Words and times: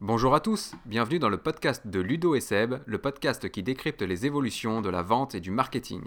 Bonjour 0.00 0.34
à 0.34 0.40
tous, 0.40 0.74
bienvenue 0.84 1.18
dans 1.18 1.28
le 1.28 1.38
podcast 1.38 1.86
de 1.86 2.00
Ludo 2.00 2.34
et 2.34 2.40
Seb, 2.40 2.74
le 2.86 2.98
podcast 2.98 3.48
qui 3.50 3.62
décrypte 3.62 4.02
les 4.02 4.26
évolutions 4.26 4.80
de 4.82 4.90
la 4.90 5.02
vente 5.02 5.34
et 5.34 5.40
du 5.40 5.50
marketing. 5.50 6.02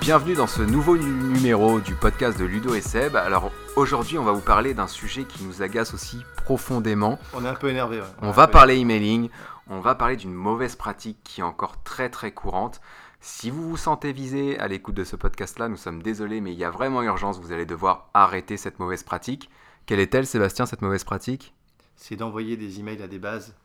Bienvenue 0.00 0.34
dans 0.34 0.46
ce 0.46 0.62
nouveau 0.62 0.96
nu- 0.96 1.04
numéro 1.34 1.80
du 1.80 1.94
podcast 1.94 2.38
de 2.38 2.44
Ludo 2.44 2.74
et 2.74 2.80
Seb. 2.80 3.16
Alors 3.16 3.50
aujourd'hui, 3.76 4.16
on 4.18 4.24
va 4.24 4.32
vous 4.32 4.40
parler 4.40 4.72
d'un 4.74 4.86
sujet 4.86 5.24
qui 5.24 5.42
nous 5.44 5.62
agace 5.62 5.92
aussi 5.92 6.22
profondément. 6.44 7.18
On 7.34 7.44
est 7.44 7.48
un 7.48 7.54
peu 7.54 7.68
énervé. 7.68 7.98
ouais. 7.98 8.06
On 8.22 8.30
va 8.30 8.46
parler 8.46 8.78
emailing, 8.78 9.28
on 9.68 9.80
va 9.80 9.94
parler 9.94 10.16
d'une 10.16 10.32
mauvaise 10.32 10.76
pratique 10.76 11.18
qui 11.24 11.40
est 11.40 11.44
encore 11.44 11.82
très 11.82 12.08
très 12.10 12.30
courante. 12.32 12.80
Si 13.20 13.50
vous 13.50 13.68
vous 13.68 13.76
sentez 13.76 14.12
visé 14.12 14.58
à 14.58 14.68
l'écoute 14.68 14.94
de 14.94 15.02
ce 15.02 15.16
podcast-là, 15.16 15.68
nous 15.68 15.76
sommes 15.76 16.02
désolés, 16.02 16.40
mais 16.40 16.52
il 16.52 16.58
y 16.58 16.64
a 16.64 16.70
vraiment 16.70 17.02
urgence, 17.02 17.40
vous 17.40 17.50
allez 17.50 17.66
devoir 17.66 18.10
arrêter 18.14 18.56
cette 18.56 18.78
mauvaise 18.78 19.02
pratique. 19.02 19.50
Quelle 19.86 19.98
est-elle, 19.98 20.26
Sébastien, 20.26 20.66
cette 20.66 20.82
mauvaise 20.82 21.02
pratique? 21.02 21.52
C'est 21.96 22.14
d'envoyer 22.14 22.56
des 22.56 22.78
emails 22.78 23.02
à 23.02 23.08
des 23.08 23.18
bases 23.18 23.56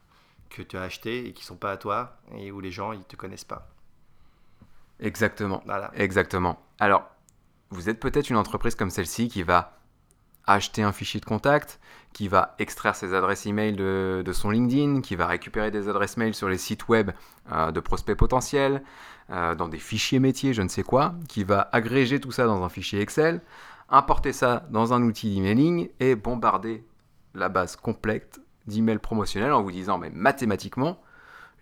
que 0.50 0.64
tu 0.64 0.76
as 0.76 0.82
achetées 0.82 1.28
et 1.28 1.34
qui 1.34 1.44
sont 1.44 1.56
pas 1.56 1.72
à 1.72 1.78
toi 1.78 2.18
et 2.36 2.52
où 2.52 2.60
les 2.62 2.72
gens 2.72 2.94
ils 2.94 3.04
te 3.04 3.16
connaissent 3.16 3.44
pas. 3.44 3.70
Exactement. 5.00 5.62
Voilà. 5.66 5.92
Exactement. 5.96 6.60
Alors, 6.80 7.08
vous 7.70 7.90
êtes 7.90 8.00
peut-être 8.00 8.30
une 8.30 8.38
entreprise 8.38 8.76
comme 8.76 8.90
celle-ci 8.90 9.28
qui 9.28 9.44
va 9.44 9.78
acheter 10.46 10.84
un 10.84 10.92
fichier 10.92 11.20
de 11.20 11.26
contact, 11.26 11.80
qui 12.14 12.28
va 12.28 12.56
extraire 12.60 12.96
ses 12.96 13.14
adresses 13.14 13.46
email 13.46 13.74
de, 13.74 14.22
de 14.24 14.34
son 14.34 14.52
LinkedIn, 14.52 15.02
qui 15.02 15.16
va 15.16 15.28
récupérer 15.28 15.72
des 15.72 15.90
adresses 15.90 16.18
mail 16.18 16.34
sur 16.34 16.48
les 16.48 16.58
sites 16.58 16.88
web 16.88 17.12
euh, 17.52 17.72
de 17.72 17.80
prospects 17.80 18.16
potentiels, 18.16 18.84
euh, 19.30 19.56
dans 19.56 19.68
des 19.68 19.80
fichiers 19.80 20.20
métiers, 20.20 20.54
je 20.54 20.62
ne 20.62 20.68
sais 20.68 20.84
quoi, 20.84 21.16
qui 21.28 21.44
va 21.44 21.70
agréger 21.72 22.20
tout 22.20 22.32
ça 22.32 22.46
dans 22.46 22.64
un 22.64 22.70
fichier 22.70 23.02
Excel, 23.02 23.42
importer 23.90 24.32
ça 24.32 24.66
dans 24.70 24.94
un 24.94 25.02
outil 25.04 25.34
d'emailing 25.34 25.90
et 26.00 26.16
bombarder 26.16 26.86
la 27.34 27.50
base 27.50 27.76
complète 27.76 28.40
d'emails 28.68 29.00
promotionnels 29.00 29.52
en 29.52 29.64
vous 29.64 29.72
disant, 29.72 29.98
mais 29.98 30.10
mathématiquement, 30.12 31.02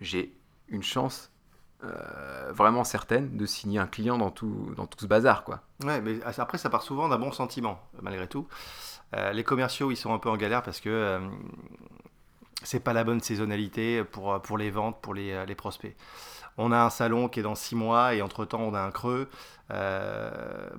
j'ai 0.00 0.36
une 0.68 0.82
chance 0.82 1.31
euh, 1.84 2.52
vraiment 2.52 2.84
certaine 2.84 3.36
de 3.36 3.44
signer 3.44 3.80
un 3.80 3.86
client 3.86 4.16
dans 4.16 4.30
tout, 4.30 4.72
ce 4.98 5.06
bazar, 5.06 5.42
quoi. 5.42 5.62
Ouais, 5.84 6.00
mais 6.00 6.18
après 6.38 6.56
ça 6.58 6.70
part 6.70 6.82
souvent 6.82 7.08
d'un 7.08 7.18
bon 7.18 7.32
sentiment 7.32 7.80
malgré 8.02 8.28
tout. 8.28 8.46
Euh, 9.14 9.32
les 9.32 9.42
commerciaux 9.42 9.90
ils 9.90 9.96
sont 9.96 10.14
un 10.14 10.18
peu 10.18 10.30
en 10.30 10.36
galère 10.36 10.62
parce 10.62 10.80
que 10.80 10.88
euh, 10.88 11.18
c'est 12.62 12.78
pas 12.78 12.92
la 12.92 13.02
bonne 13.02 13.20
saisonnalité 13.20 14.04
pour, 14.04 14.56
les 14.56 14.70
ventes, 14.70 15.00
pour 15.00 15.12
les, 15.12 15.54
prospects. 15.56 15.96
On 16.56 16.70
a 16.70 16.78
un 16.78 16.90
salon 16.90 17.28
qui 17.28 17.40
est 17.40 17.42
dans 17.42 17.56
6 17.56 17.74
mois 17.74 18.14
et 18.14 18.22
entre 18.22 18.44
temps 18.44 18.60
on 18.60 18.74
a 18.74 18.80
un 18.80 18.92
creux. 18.92 19.28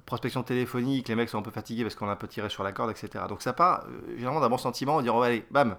Prospection 0.05 0.43
téléphonique, 0.43 1.09
les 1.09 1.15
mecs 1.15 1.27
sont 1.27 1.39
un 1.39 1.43
peu 1.43 1.51
fatigués 1.51 1.83
parce 1.83 1.95
qu'on 1.95 2.07
a 2.07 2.13
un 2.13 2.15
peu 2.15 2.29
tiré 2.29 2.47
sur 2.47 2.63
la 2.63 2.71
corde, 2.71 2.91
etc. 2.91 3.25
Donc 3.27 3.41
ça 3.41 3.51
part 3.51 3.85
généralement 4.15 4.39
d'un 4.39 4.49
bon 4.49 4.57
sentiment, 4.57 4.97
on 4.97 5.01
dit 5.01 5.09
on 5.09 5.19
va 5.19 5.25
aller, 5.25 5.45
bam, 5.51 5.75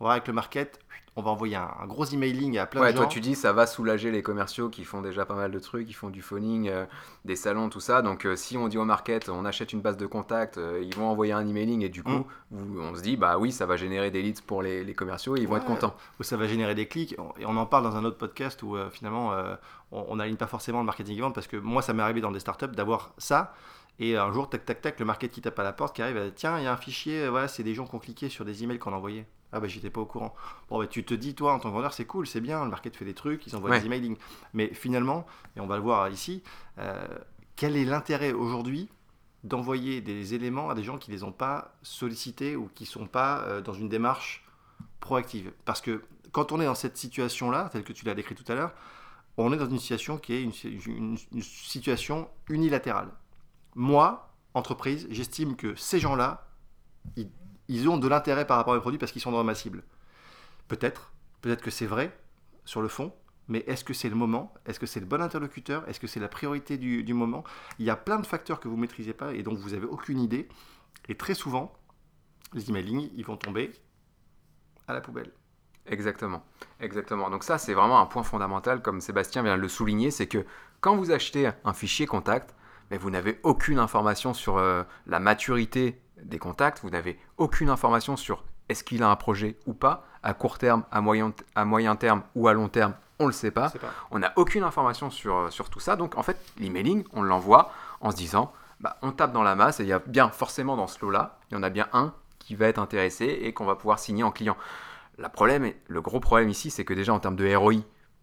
on 0.00 0.04
va 0.04 0.12
avec 0.12 0.26
le 0.26 0.34
market, 0.34 0.78
on 1.16 1.20
va 1.22 1.30
envoyer 1.30 1.56
un, 1.56 1.68
un 1.80 1.86
gros 1.86 2.06
emailing 2.06 2.56
à 2.58 2.64
plein 2.66 2.80
Ouais, 2.80 2.92
de 2.92 2.96
gens. 2.96 3.02
toi 3.02 3.06
tu 3.12 3.20
dis 3.20 3.34
ça 3.34 3.52
va 3.52 3.66
soulager 3.66 4.10
les 4.10 4.22
commerciaux 4.22 4.70
qui 4.70 4.84
font 4.84 5.02
déjà 5.02 5.26
pas 5.26 5.34
mal 5.34 5.50
de 5.50 5.58
trucs, 5.58 5.86
qui 5.86 5.92
font 5.92 6.08
du 6.08 6.22
phoning, 6.22 6.68
euh, 6.68 6.86
des 7.26 7.36
salons, 7.36 7.68
tout 7.68 7.80
ça. 7.80 8.00
Donc 8.00 8.24
euh, 8.24 8.34
si 8.34 8.56
on 8.56 8.68
dit 8.68 8.78
au 8.78 8.84
market, 8.84 9.28
on 9.28 9.44
achète 9.44 9.72
une 9.74 9.80
base 9.82 9.96
de 9.98 10.06
contact, 10.06 10.56
euh, 10.58 10.80
ils 10.82 10.94
vont 10.94 11.06
envoyer 11.08 11.32
un 11.32 11.46
emailing 11.46 11.82
et 11.82 11.88
du 11.90 12.02
coup, 12.02 12.24
Mm. 12.50 12.80
on 12.80 12.94
se 12.94 13.02
dit 13.02 13.16
bah 13.16 13.36
oui, 13.38 13.52
ça 13.52 13.66
va 13.66 13.76
générer 13.76 14.10
des 14.10 14.22
leads 14.22 14.42
pour 14.46 14.62
les, 14.62 14.84
les 14.84 14.94
commerciaux 14.94 15.36
et 15.36 15.40
ils 15.40 15.48
vont 15.48 15.56
être 15.56 15.64
contents. 15.66 15.94
où 16.18 16.22
ça 16.22 16.36
va 16.36 16.46
générer 16.46 16.74
des 16.74 16.86
clics. 16.88 17.14
Et 17.38 17.46
on 17.46 17.56
en 17.56 17.66
parle 17.66 17.84
dans 17.84 17.96
un 17.96 18.04
autre 18.04 18.18
podcast 18.18 18.62
où 18.62 18.76
finalement 18.90 19.32
on 19.90 20.16
n'aligne 20.16 20.36
pas 20.36 20.46
forcément 20.46 20.80
le 20.80 20.86
marketing 20.86 21.16
et 21.18 21.20
vente 21.20 21.34
parce 21.34 21.46
que 21.46 21.56
moi 21.56 21.82
ça 21.82 21.92
m'est 21.92 22.02
arrivé 22.02 22.20
dans 22.20 22.30
des 22.32 22.40
startups 22.40 22.68
d'avoir 22.68 23.12
ça. 23.18 23.54
Et 23.98 24.16
un 24.16 24.32
jour, 24.32 24.48
tac, 24.48 24.64
tac, 24.64 24.80
tac, 24.80 24.98
le 24.98 25.04
market 25.04 25.30
qui 25.30 25.42
tape 25.42 25.58
à 25.58 25.62
la 25.62 25.72
porte, 25.74 25.94
qui 25.94 26.00
arrive, 26.02 26.32
tiens, 26.34 26.58
il 26.58 26.64
y 26.64 26.66
a 26.66 26.72
un 26.72 26.76
fichier, 26.78 27.28
voilà, 27.28 27.46
c'est 27.46 27.62
des 27.62 27.74
gens 27.74 27.86
qui 27.86 27.94
ont 27.94 27.98
cliqué 27.98 28.30
sur 28.30 28.44
des 28.46 28.64
emails 28.64 28.78
qu'on 28.78 28.92
a 28.94 28.96
envoyés. 28.96 29.26
Ah 29.52 29.60
bah 29.60 29.68
j'étais 29.68 29.90
pas 29.90 30.00
au 30.00 30.06
courant. 30.06 30.34
Bon 30.70 30.78
bah 30.78 30.86
tu 30.86 31.04
te 31.04 31.12
dis, 31.14 31.34
toi 31.34 31.52
en 31.54 31.58
tant 31.58 31.68
que 31.70 31.74
vendeur, 31.74 31.92
c'est 31.92 32.06
cool, 32.06 32.26
c'est 32.26 32.40
bien, 32.40 32.64
le 32.64 32.70
market 32.70 32.96
fait 32.96 33.04
des 33.04 33.14
trucs, 33.14 33.46
ils 33.46 33.54
envoient 33.54 33.70
Ouais. 33.70 33.80
des 33.80 33.86
emailing. 33.86 34.16
Mais 34.54 34.72
finalement, 34.72 35.26
et 35.56 35.60
on 35.60 35.66
va 35.66 35.76
le 35.76 35.82
voir 35.82 36.08
ici, 36.08 36.42
euh, 36.78 37.06
quel 37.56 37.76
est 37.76 37.84
l'intérêt 37.84 38.32
aujourd'hui 38.32 38.88
d'envoyer 39.44 40.00
des 40.00 40.34
éléments 40.34 40.70
à 40.70 40.74
des 40.74 40.82
gens 40.84 40.98
qui 40.98 41.10
les 41.10 41.22
ont 41.24 41.32
pas 41.32 41.74
sollicités 41.82 42.56
ou 42.56 42.70
qui 42.74 42.86
sont 42.86 43.06
pas 43.06 43.40
euh, 43.42 43.60
dans 43.60 43.74
une 43.74 43.88
démarche 43.88 44.44
proactive? 45.00 45.52
Parce 45.64 45.80
que 45.82 46.02
quand 46.32 46.50
on 46.52 46.60
est 46.60 46.64
dans 46.64 46.74
cette 46.74 46.96
situation-là, 46.96 47.68
telle 47.72 47.84
que 47.84 47.92
tu 47.92 48.06
l'as 48.06 48.14
décrit 48.14 48.34
tout 48.34 48.50
à 48.50 48.54
l'heure, 48.54 48.72
on 49.36 49.52
est 49.52 49.56
dans 49.58 49.68
une 49.68 49.78
situation 49.78 50.16
qui 50.16 50.32
est 50.34 50.42
une, 50.42 50.52
une- 50.86 51.18
une 51.32 51.42
situation 51.42 52.28
unilatérale. 52.48 53.08
Moi, 53.74 54.30
entreprise, 54.54 55.06
j'estime 55.10 55.56
que 55.56 55.74
ces 55.74 55.98
gens-là, 55.98 56.46
ils, 57.16 57.28
ils 57.72 57.88
ont 57.88 57.96
de 57.96 58.06
l'intérêt 58.06 58.46
par 58.46 58.58
rapport 58.58 58.74
à 58.74 58.76
mes 58.76 58.82
produits 58.82 58.98
parce 58.98 59.12
qu'ils 59.12 59.22
sont 59.22 59.32
dans 59.32 59.42
ma 59.42 59.54
cible. 59.54 59.82
Peut-être, 60.68 61.12
peut-être 61.40 61.62
que 61.62 61.70
c'est 61.70 61.86
vrai 61.86 62.16
sur 62.64 62.82
le 62.82 62.88
fond, 62.88 63.14
mais 63.48 63.64
est-ce 63.66 63.82
que 63.82 63.94
c'est 63.94 64.10
le 64.10 64.14
moment? 64.14 64.52
Est-ce 64.66 64.78
que 64.78 64.86
c'est 64.86 65.00
le 65.00 65.06
bon 65.06 65.20
interlocuteur? 65.22 65.88
Est-ce 65.88 65.98
que 65.98 66.06
c'est 66.06 66.20
la 66.20 66.28
priorité 66.28 66.76
du, 66.76 67.14
moment? 67.14 67.44
Il 67.78 67.86
y 67.86 67.90
a 67.90 67.96
plein 67.96 68.18
de 68.18 68.26
facteurs 68.26 68.60
que 68.60 68.68
vous 68.68 68.76
ne 68.76 68.82
maîtrisez 68.82 69.14
pas 69.14 69.32
et 69.32 69.42
dont 69.42 69.54
vous 69.54 69.70
n'avez 69.70 69.86
aucune 69.86 70.20
idée. 70.20 70.48
Et 71.08 71.16
très 71.16 71.34
souvent, 71.34 71.72
les 72.52 72.68
emailing, 72.68 73.10
ils 73.14 73.24
vont 73.24 73.36
tomber 73.36 73.72
à 74.86 74.92
la 74.92 75.00
poubelle. 75.00 75.32
Exactement, 75.86 76.44
exactement. 76.78 77.30
Donc 77.30 77.42
ça, 77.42 77.58
c'est 77.58 77.74
vraiment 77.74 78.00
un 78.00 78.06
point 78.06 78.22
fondamental, 78.22 78.82
comme 78.82 79.00
Sébastien 79.00 79.42
vient 79.42 79.56
de 79.56 79.62
le 79.62 79.68
souligner, 79.68 80.12
c'est 80.12 80.28
que 80.28 80.44
quand 80.80 80.94
vous 80.96 81.10
achetez 81.10 81.50
un 81.64 81.72
fichier 81.72 82.06
contact, 82.06 82.54
mais 82.90 82.98
vous 82.98 83.10
n'avez 83.10 83.40
aucune 83.42 83.78
information 83.78 84.34
sur 84.34 84.58
euh, 84.58 84.84
la 85.06 85.18
maturité 85.18 86.01
des 86.24 86.38
contacts, 86.38 86.80
vous 86.82 86.90
n'avez 86.90 87.18
aucune 87.36 87.68
information 87.68 88.16
sur 88.16 88.44
est-ce 88.68 88.84
qu'il 88.84 89.02
a 89.02 89.10
un 89.10 89.16
projet 89.16 89.56
ou 89.66 89.74
pas, 89.74 90.04
à 90.22 90.34
court 90.34 90.58
terme, 90.58 90.84
à 90.90 91.00
moyen, 91.00 91.32
à 91.54 91.64
moyen 91.64 91.96
terme 91.96 92.22
ou 92.34 92.48
à 92.48 92.52
long 92.52 92.68
terme, 92.68 92.94
on 93.18 93.24
ne 93.24 93.28
le 93.28 93.34
sait 93.34 93.50
pas. 93.50 93.72
On 94.10 94.18
n'a 94.18 94.32
aucune 94.36 94.62
information 94.62 95.10
sur, 95.10 95.36
euh, 95.36 95.50
sur 95.50 95.70
tout 95.70 95.80
ça. 95.80 95.96
Donc 95.96 96.16
en 96.16 96.22
fait, 96.22 96.38
l'emailing, 96.58 97.04
on 97.12 97.22
l'envoie 97.22 97.72
en 98.00 98.10
se 98.10 98.16
disant, 98.16 98.52
bah, 98.80 98.96
on 99.02 99.12
tape 99.12 99.32
dans 99.32 99.42
la 99.42 99.54
masse 99.54 99.80
et 99.80 99.84
il 99.84 99.88
y 99.88 99.92
a 99.92 100.00
bien 100.00 100.30
forcément 100.30 100.76
dans 100.76 100.86
ce 100.86 101.00
lot-là, 101.04 101.38
il 101.50 101.54
y 101.54 101.56
en 101.56 101.62
a 101.62 101.70
bien 101.70 101.88
un 101.92 102.14
qui 102.38 102.56
va 102.56 102.66
être 102.66 102.78
intéressé 102.78 103.26
et 103.26 103.52
qu'on 103.52 103.64
va 103.64 103.76
pouvoir 103.76 103.98
signer 103.98 104.24
en 104.24 104.32
client. 104.32 104.56
La 105.18 105.28
problème, 105.28 105.72
le 105.86 106.00
gros 106.00 106.20
problème 106.20 106.48
ici, 106.48 106.70
c'est 106.70 106.84
que 106.84 106.94
déjà 106.94 107.12
en 107.12 107.20
termes 107.20 107.36
de 107.36 107.54
ROI, 107.54 107.74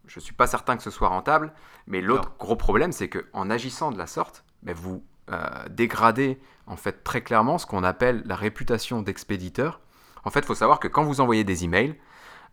je 0.07 0.19
ne 0.19 0.21
suis 0.21 0.33
pas 0.33 0.47
certain 0.47 0.75
que 0.75 0.83
ce 0.83 0.89
soit 0.89 1.07
rentable. 1.07 1.53
Mais 1.87 2.01
l'autre 2.01 2.33
gros 2.37 2.55
problème, 2.55 2.91
c'est 2.91 3.09
qu'en 3.09 3.49
agissant 3.49 3.91
de 3.91 3.97
la 3.97 4.07
sorte, 4.07 4.43
vous 4.63 5.03
euh, 5.31 5.47
dégradez 5.69 6.39
en 6.67 6.75
fait 6.75 7.03
très 7.03 7.21
clairement 7.21 7.57
ce 7.57 7.65
qu'on 7.65 7.83
appelle 7.83 8.23
la 8.25 8.35
réputation 8.35 9.01
d'expéditeur. 9.01 9.79
En 10.23 10.29
fait, 10.29 10.41
il 10.41 10.45
faut 10.45 10.55
savoir 10.55 10.79
que 10.79 10.87
quand 10.87 11.03
vous 11.03 11.21
envoyez 11.21 11.43
des 11.43 11.63
emails, 11.63 11.95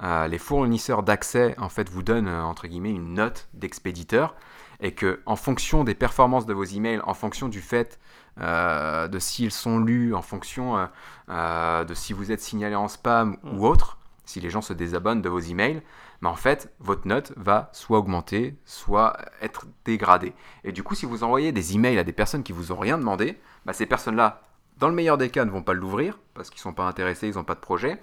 euh, 0.03 0.29
les 0.29 0.39
fournisseurs 0.39 1.03
d'accès 1.03 1.55
en 1.59 1.71
fait 1.71 1.89
vous 1.89 2.03
donnent 2.03 2.29
euh, 2.29 2.43
entre 2.43 2.67
guillemets 2.67 2.91
une 2.91 3.15
note 3.15 3.49
d'expéditeur 3.55 4.35
et 4.81 4.93
que 4.93 5.21
en 5.25 5.37
fonction 5.37 5.85
des 5.85 5.95
performances 5.95 6.45
de 6.45 6.53
vos 6.53 6.65
emails, 6.65 7.01
en 7.05 7.15
fonction 7.15 7.49
du 7.49 7.63
fait 7.63 7.99
euh, 8.39 9.09
de 9.09 9.19
s'ils 9.19 9.53
sont 9.53 9.79
lus, 9.79 10.15
en 10.15 10.21
fonction 10.21 10.87
de 11.29 11.95
si 11.95 12.13
vous 12.13 12.31
êtes 12.31 12.43
signalé 12.43 12.75
en 12.75 12.89
spam 12.89 13.39
Mm. 13.43 13.59
ou 13.59 13.67
autre, 13.67 13.99
si 14.27 14.41
les 14.41 14.51
gens 14.51 14.61
se 14.61 14.75
désabonnent 14.75 15.23
de 15.23 15.29
vos 15.29 15.41
emails, 15.41 15.83
mais 16.21 16.29
en 16.29 16.37
fait, 16.37 16.73
votre 16.79 17.07
note 17.07 17.33
va 17.37 17.71
soit 17.73 17.99
augmenter, 17.99 18.57
soit 18.65 19.17
être 19.41 19.67
dégradée. 19.85 20.33
Et 20.65 20.73
du 20.73 20.83
coup, 20.83 20.95
si 20.95 21.07
vous 21.07 21.25
envoyez 21.25 21.53
des 21.53 21.75
emails 21.75 21.99
à 21.99 22.05
des 22.05 22.13
personnes 22.13 22.43
qui 22.43 22.53
vous 22.53 22.73
ont 22.73 22.79
rien 22.79 22.99
demandé, 22.99 23.39
bah, 23.65 23.73
ces 23.73 23.87
personnes-là, 23.87 24.43
dans 24.79 24.89
le 24.89 24.95
meilleur 24.95 25.19
des 25.19 25.31
cas, 25.31 25.45
ne 25.45 25.51
vont 25.51 25.63
pas 25.63 25.75
l'ouvrir 25.75 26.19
parce 26.35 26.51
qu'ils 26.51 26.61
sont 26.61 26.75
pas 26.75 26.85
intéressés, 26.85 27.29
ils 27.29 27.35
n'ont 27.35 27.45
pas 27.45 27.55
de 27.55 27.61
projet. 27.61 28.01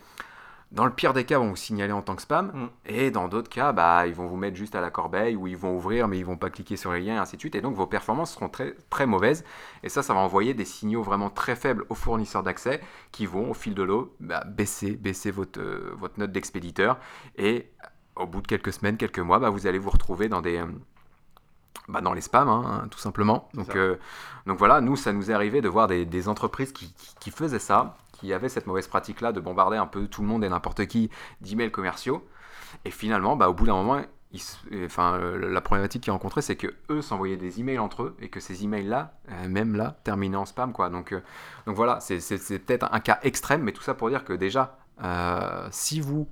Dans 0.73 0.85
le 0.85 0.91
pire 0.91 1.13
des 1.13 1.23
cas, 1.23 1.37
vont 1.37 1.49
vous 1.49 1.55
signaler 1.55 1.91
en 1.91 2.01
tant 2.01 2.15
que 2.15 2.23
spam. 2.23 2.47
Mm. 2.47 2.69
Et 2.87 3.11
dans 3.11 3.27
d'autres 3.27 3.49
cas, 3.49 3.73
bah, 3.73 4.07
ils 4.07 4.15
vont 4.15 4.25
vous 4.25 4.37
mettre 4.37 4.57
juste 4.57 4.73
à 4.73 4.81
la 4.81 4.89
corbeille 4.89 5.35
ou 5.35 5.45
ils 5.45 5.55
vont 5.55 5.75
ouvrir, 5.75 6.07
mais 6.07 6.17
ils 6.17 6.25
vont 6.25 6.35
pas 6.35 6.49
cliquer 6.49 6.77
sur 6.77 6.91
les 6.93 6.99
liens 6.99 7.15
et 7.15 7.19
ainsi 7.19 7.35
de 7.35 7.41
suite. 7.41 7.53
Et 7.53 7.61
donc, 7.61 7.75
vos 7.75 7.85
performances 7.85 8.33
seront 8.33 8.49
très, 8.49 8.75
très 8.89 9.05
mauvaises. 9.05 9.45
Et 9.83 9.89
ça, 9.89 10.01
ça 10.01 10.15
va 10.15 10.19
envoyer 10.21 10.55
des 10.55 10.65
signaux 10.65 11.03
vraiment 11.03 11.29
très 11.29 11.55
faibles 11.55 11.85
aux 11.89 11.95
fournisseurs 11.95 12.41
d'accès 12.41 12.81
qui 13.11 13.27
vont, 13.27 13.51
au 13.51 13.53
fil 13.53 13.75
de 13.75 13.83
l'eau, 13.83 14.15
bah, 14.19 14.43
baisser, 14.47 14.95
baisser 14.95 15.29
votre, 15.29 15.59
euh, 15.59 15.93
votre 15.95 16.19
note 16.19 16.31
d'expéditeur. 16.31 16.97
Et 17.37 17.69
au 18.15 18.25
bout 18.27 18.41
de 18.41 18.47
quelques 18.47 18.73
semaines, 18.73 18.97
quelques 18.97 19.19
mois, 19.19 19.39
bah, 19.39 19.49
vous 19.49 19.67
allez 19.67 19.79
vous 19.79 19.89
retrouver 19.89 20.29
dans 20.29 20.41
des. 20.41 20.57
euh, 20.57 20.65
bah, 21.89 21.99
dans 22.01 22.13
les 22.13 22.21
spams, 22.21 22.47
hein, 22.47 22.87
tout 22.91 22.99
simplement. 22.99 23.49
Donc, 23.55 23.67
euh, 23.75 23.97
donc 24.45 24.57
voilà, 24.57 24.79
nous, 24.79 24.95
ça 24.95 25.11
nous 25.11 25.31
est 25.31 25.33
arrivé 25.33 25.59
de 25.61 25.67
voir 25.67 25.87
des, 25.87 26.05
des 26.05 26.29
entreprises 26.29 26.71
qui, 26.71 26.93
qui- 26.93 27.15
qui 27.19 27.31
faisaient 27.31 27.59
ça, 27.59 27.97
qui 28.13 28.31
avaient 28.31 28.47
cette 28.49 28.67
mauvaise 28.67 28.87
pratique-là 28.87 29.31
de 29.33 29.39
bombarder 29.41 29.75
un 29.77 29.87
peu 29.87 30.07
tout 30.07 30.21
le 30.21 30.27
monde 30.27 30.43
et 30.45 30.49
n'importe 30.49 30.85
qui 30.85 31.09
d'emails 31.41 31.71
commerciaux. 31.71 32.25
Et 32.85 32.91
finalement, 32.91 33.35
bah, 33.35 33.49
au 33.49 33.53
bout 33.53 33.65
d'un 33.65 33.73
moment, 33.73 34.01
ils 34.31 34.41
euh, 34.71 34.85
enfin, 34.85 35.17
la 35.19 35.61
problématique 35.61 36.03
qu'ils 36.03 36.13
rencontraient, 36.13 36.41
c'est 36.41 36.55
que 36.55 36.73
eux 36.89 37.01
s'envoyaient 37.01 37.37
des 37.37 37.59
emails 37.59 37.79
entre 37.79 38.03
eux 38.03 38.15
et 38.21 38.29
que 38.29 38.39
ces 38.39 38.63
emails-là, 38.63 39.13
euh, 39.29 39.49
même 39.49 39.75
là, 39.75 39.97
terminaient 40.05 40.37
en 40.37 40.45
spam. 40.45 40.71
Quoi. 40.71 40.89
Donc, 40.89 41.11
euh, 41.11 41.21
donc 41.67 41.75
voilà, 41.75 41.99
c'est 41.99 42.17
peut-être 42.65 42.87
un 42.93 42.99
cas 43.01 43.19
extrême, 43.23 43.61
mais 43.61 43.73
tout 43.73 43.83
ça 43.83 43.93
pour 43.93 44.09
dire 44.09 44.23
que 44.23 44.33
déjà, 44.33 44.77
si 45.71 45.99
vous, 45.99 46.27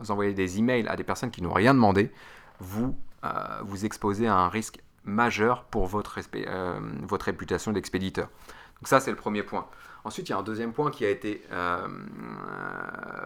vous 0.00 0.10
envoyez 0.10 0.34
des 0.34 0.58
emails 0.58 0.86
à 0.88 0.96
des 0.96 1.04
personnes 1.04 1.30
qui 1.30 1.42
n'ont 1.42 1.52
rien 1.52 1.74
demandé, 1.74 2.12
vous 2.60 2.96
euh, 3.24 3.30
vous 3.62 3.84
exposez 3.84 4.26
à 4.26 4.36
un 4.36 4.48
risque 4.48 4.80
majeur 5.04 5.64
pour 5.64 5.86
votre, 5.86 6.18
euh, 6.34 6.80
votre 7.02 7.26
réputation 7.26 7.72
d'expéditeur. 7.72 8.26
Donc 8.26 8.88
ça, 8.88 9.00
c'est 9.00 9.10
le 9.10 9.16
premier 9.16 9.42
point. 9.42 9.66
Ensuite, 10.04 10.28
il 10.28 10.32
y 10.32 10.34
a 10.34 10.38
un 10.38 10.42
deuxième 10.42 10.72
point 10.72 10.90
qui 10.90 11.06
a 11.06 11.10
été 11.10 11.42
euh, 11.50 11.88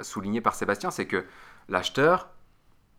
souligné 0.02 0.40
par 0.40 0.54
Sébastien, 0.54 0.92
c'est 0.92 1.06
que 1.06 1.24
l'acheteur, 1.68 2.28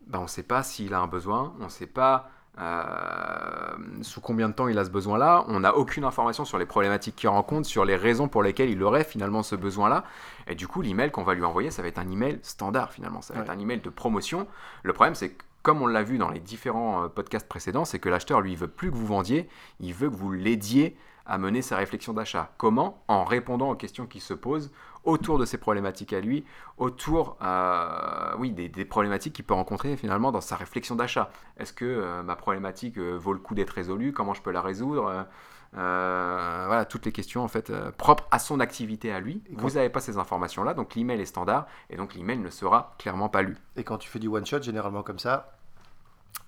ben, 0.07 0.19
on 0.19 0.24
ne 0.24 0.28
sait 0.28 0.44
pas 0.44 0.63
s'il 0.63 0.94
a 0.94 1.00
un 1.00 1.07
besoin, 1.07 1.54
on 1.60 1.66
ne 1.66 1.69
sait 1.69 1.88
pas 1.88 2.30
euh, 2.59 3.75
sous 4.01 4.21
combien 4.21 4.50
de 4.50 4.53
temps 4.53 4.67
il 4.67 4.77
a 4.77 4.85
ce 4.85 4.89
besoin-là? 4.89 5.45
On 5.47 5.61
n'a 5.61 5.75
aucune 5.75 6.03
information 6.03 6.45
sur 6.45 6.57
les 6.57 6.65
problématiques 6.65 7.15
qu'il 7.15 7.29
rencontre, 7.29 7.67
sur 7.67 7.85
les 7.85 7.95
raisons 7.95 8.27
pour 8.27 8.44
lesquelles 8.44 8.69
il 8.69 8.83
aurait 8.83 9.03
finalement 9.03 9.44
ce 9.44 9.56
besoin-là. 9.56 10.03
Et 10.47 10.56
du 10.56 10.67
coup, 10.67 10.81
l'email 10.81 11.11
qu'on 11.11 11.23
va 11.23 11.33
lui 11.33 11.44
envoyer, 11.44 11.71
ça 11.71 11.81
va 11.81 11.88
être 11.88 12.00
un 12.00 12.09
email 12.09 12.39
standard 12.44 12.91
finalement. 12.91 13.21
Ça 13.21 13.33
va 13.33 13.41
être 13.41 13.50
un 13.50 13.59
email 13.59 13.79
de 13.79 13.89
promotion. 13.89 14.47
Le 14.83 14.94
problème, 14.94 15.15
c'est 15.15 15.29
que 15.29 15.44
comme 15.61 15.81
on 15.81 15.88
l'a 15.88 16.03
vu 16.03 16.17
dans 16.17 16.29
les 16.29 16.39
différents 16.39 17.03
euh, 17.03 17.07
podcasts 17.07 17.47
précédents, 17.47 17.85
c'est 17.85 18.00
que 18.00 18.09
l'acheteur, 18.09 18.41
lui, 18.41 18.53
il 18.53 18.57
veut 18.57 18.67
plus 18.67 18.91
que 18.91 18.95
vous 18.95 19.05
vendiez, 19.05 19.50
il 19.79 19.94
veut 19.94 20.09
que 20.09 20.15
vous 20.15 20.31
l'aidiez 20.31 20.97
à 21.29 21.37
mener 21.37 21.61
sa 21.61 21.77
réflexion 21.77 22.11
d'achat. 22.13 22.51
Comment? 22.57 23.03
En 23.07 23.23
répondant 23.23 23.69
aux 23.69 23.75
questions 23.75 24.07
qui 24.07 24.19
se 24.19 24.33
posent 24.33 24.71
autour 25.03 25.37
de 25.37 25.45
ses 25.45 25.57
problématiques 25.57 26.11
à 26.11 26.19
lui, 26.19 26.43
autour 26.77 27.37
euh, 27.41 28.33
oui, 28.39 28.51
des, 28.51 28.85
problématiques 28.85 29.33
qu'il 29.33 29.45
peut 29.45 29.53
rencontrer 29.53 29.95
finalement 29.95 30.31
dans 30.31 30.41
sa 30.41 30.55
réflexion 30.55 30.95
d'achat. 30.95 31.29
Est-ce 31.57 31.71
que 31.71 31.85
euh, 31.85 32.23
ma 32.23 32.35
problématique 32.35 32.97
euh, 32.97 33.15
vaut 33.15 33.33
le 33.33 33.39
coup 33.39 33.53
d'être 33.53 33.69
résolue? 33.69 34.11
Comment 34.11 34.33
je 34.33 34.41
peux 34.41 34.51
la 34.51 34.61
résoudre? 34.61 35.27
Voilà, 35.71 36.85
toutes 36.85 37.05
les 37.05 37.11
questions 37.11 37.43
en 37.43 37.47
fait 37.47 37.71
propres 37.91 38.27
à 38.31 38.39
son 38.39 38.59
activité 38.59 39.11
à 39.11 39.19
lui. 39.19 39.43
Vous 39.51 39.71
n'avez 39.71 39.89
pas 39.89 39.99
ces 39.99 40.17
informations-là, 40.17 40.73
donc 40.73 40.95
l'email 40.95 41.21
est 41.21 41.25
standard 41.25 41.67
et 41.91 41.95
donc 41.95 42.15
l'email 42.15 42.39
ne 42.39 42.49
sera 42.49 42.95
clairement 42.97 43.29
pas 43.29 43.43
lu. 43.43 43.55
Et 43.75 43.83
quand 43.83 43.99
tu 43.99 44.09
fais 44.09 44.17
du 44.17 44.27
one 44.27 44.47
shot, 44.47 44.63
généralement 44.63 45.03
comme 45.03 45.19
ça, 45.19 45.53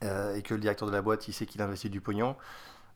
et 0.01 0.41
que 0.41 0.55
le 0.55 0.59
directeur 0.59 0.87
de 0.87 0.93
la 0.93 1.03
boîte 1.03 1.27
il 1.27 1.33
sait 1.33 1.45
qu'il 1.45 1.61
investit 1.61 1.91
du 1.91 2.01
pognon, 2.01 2.35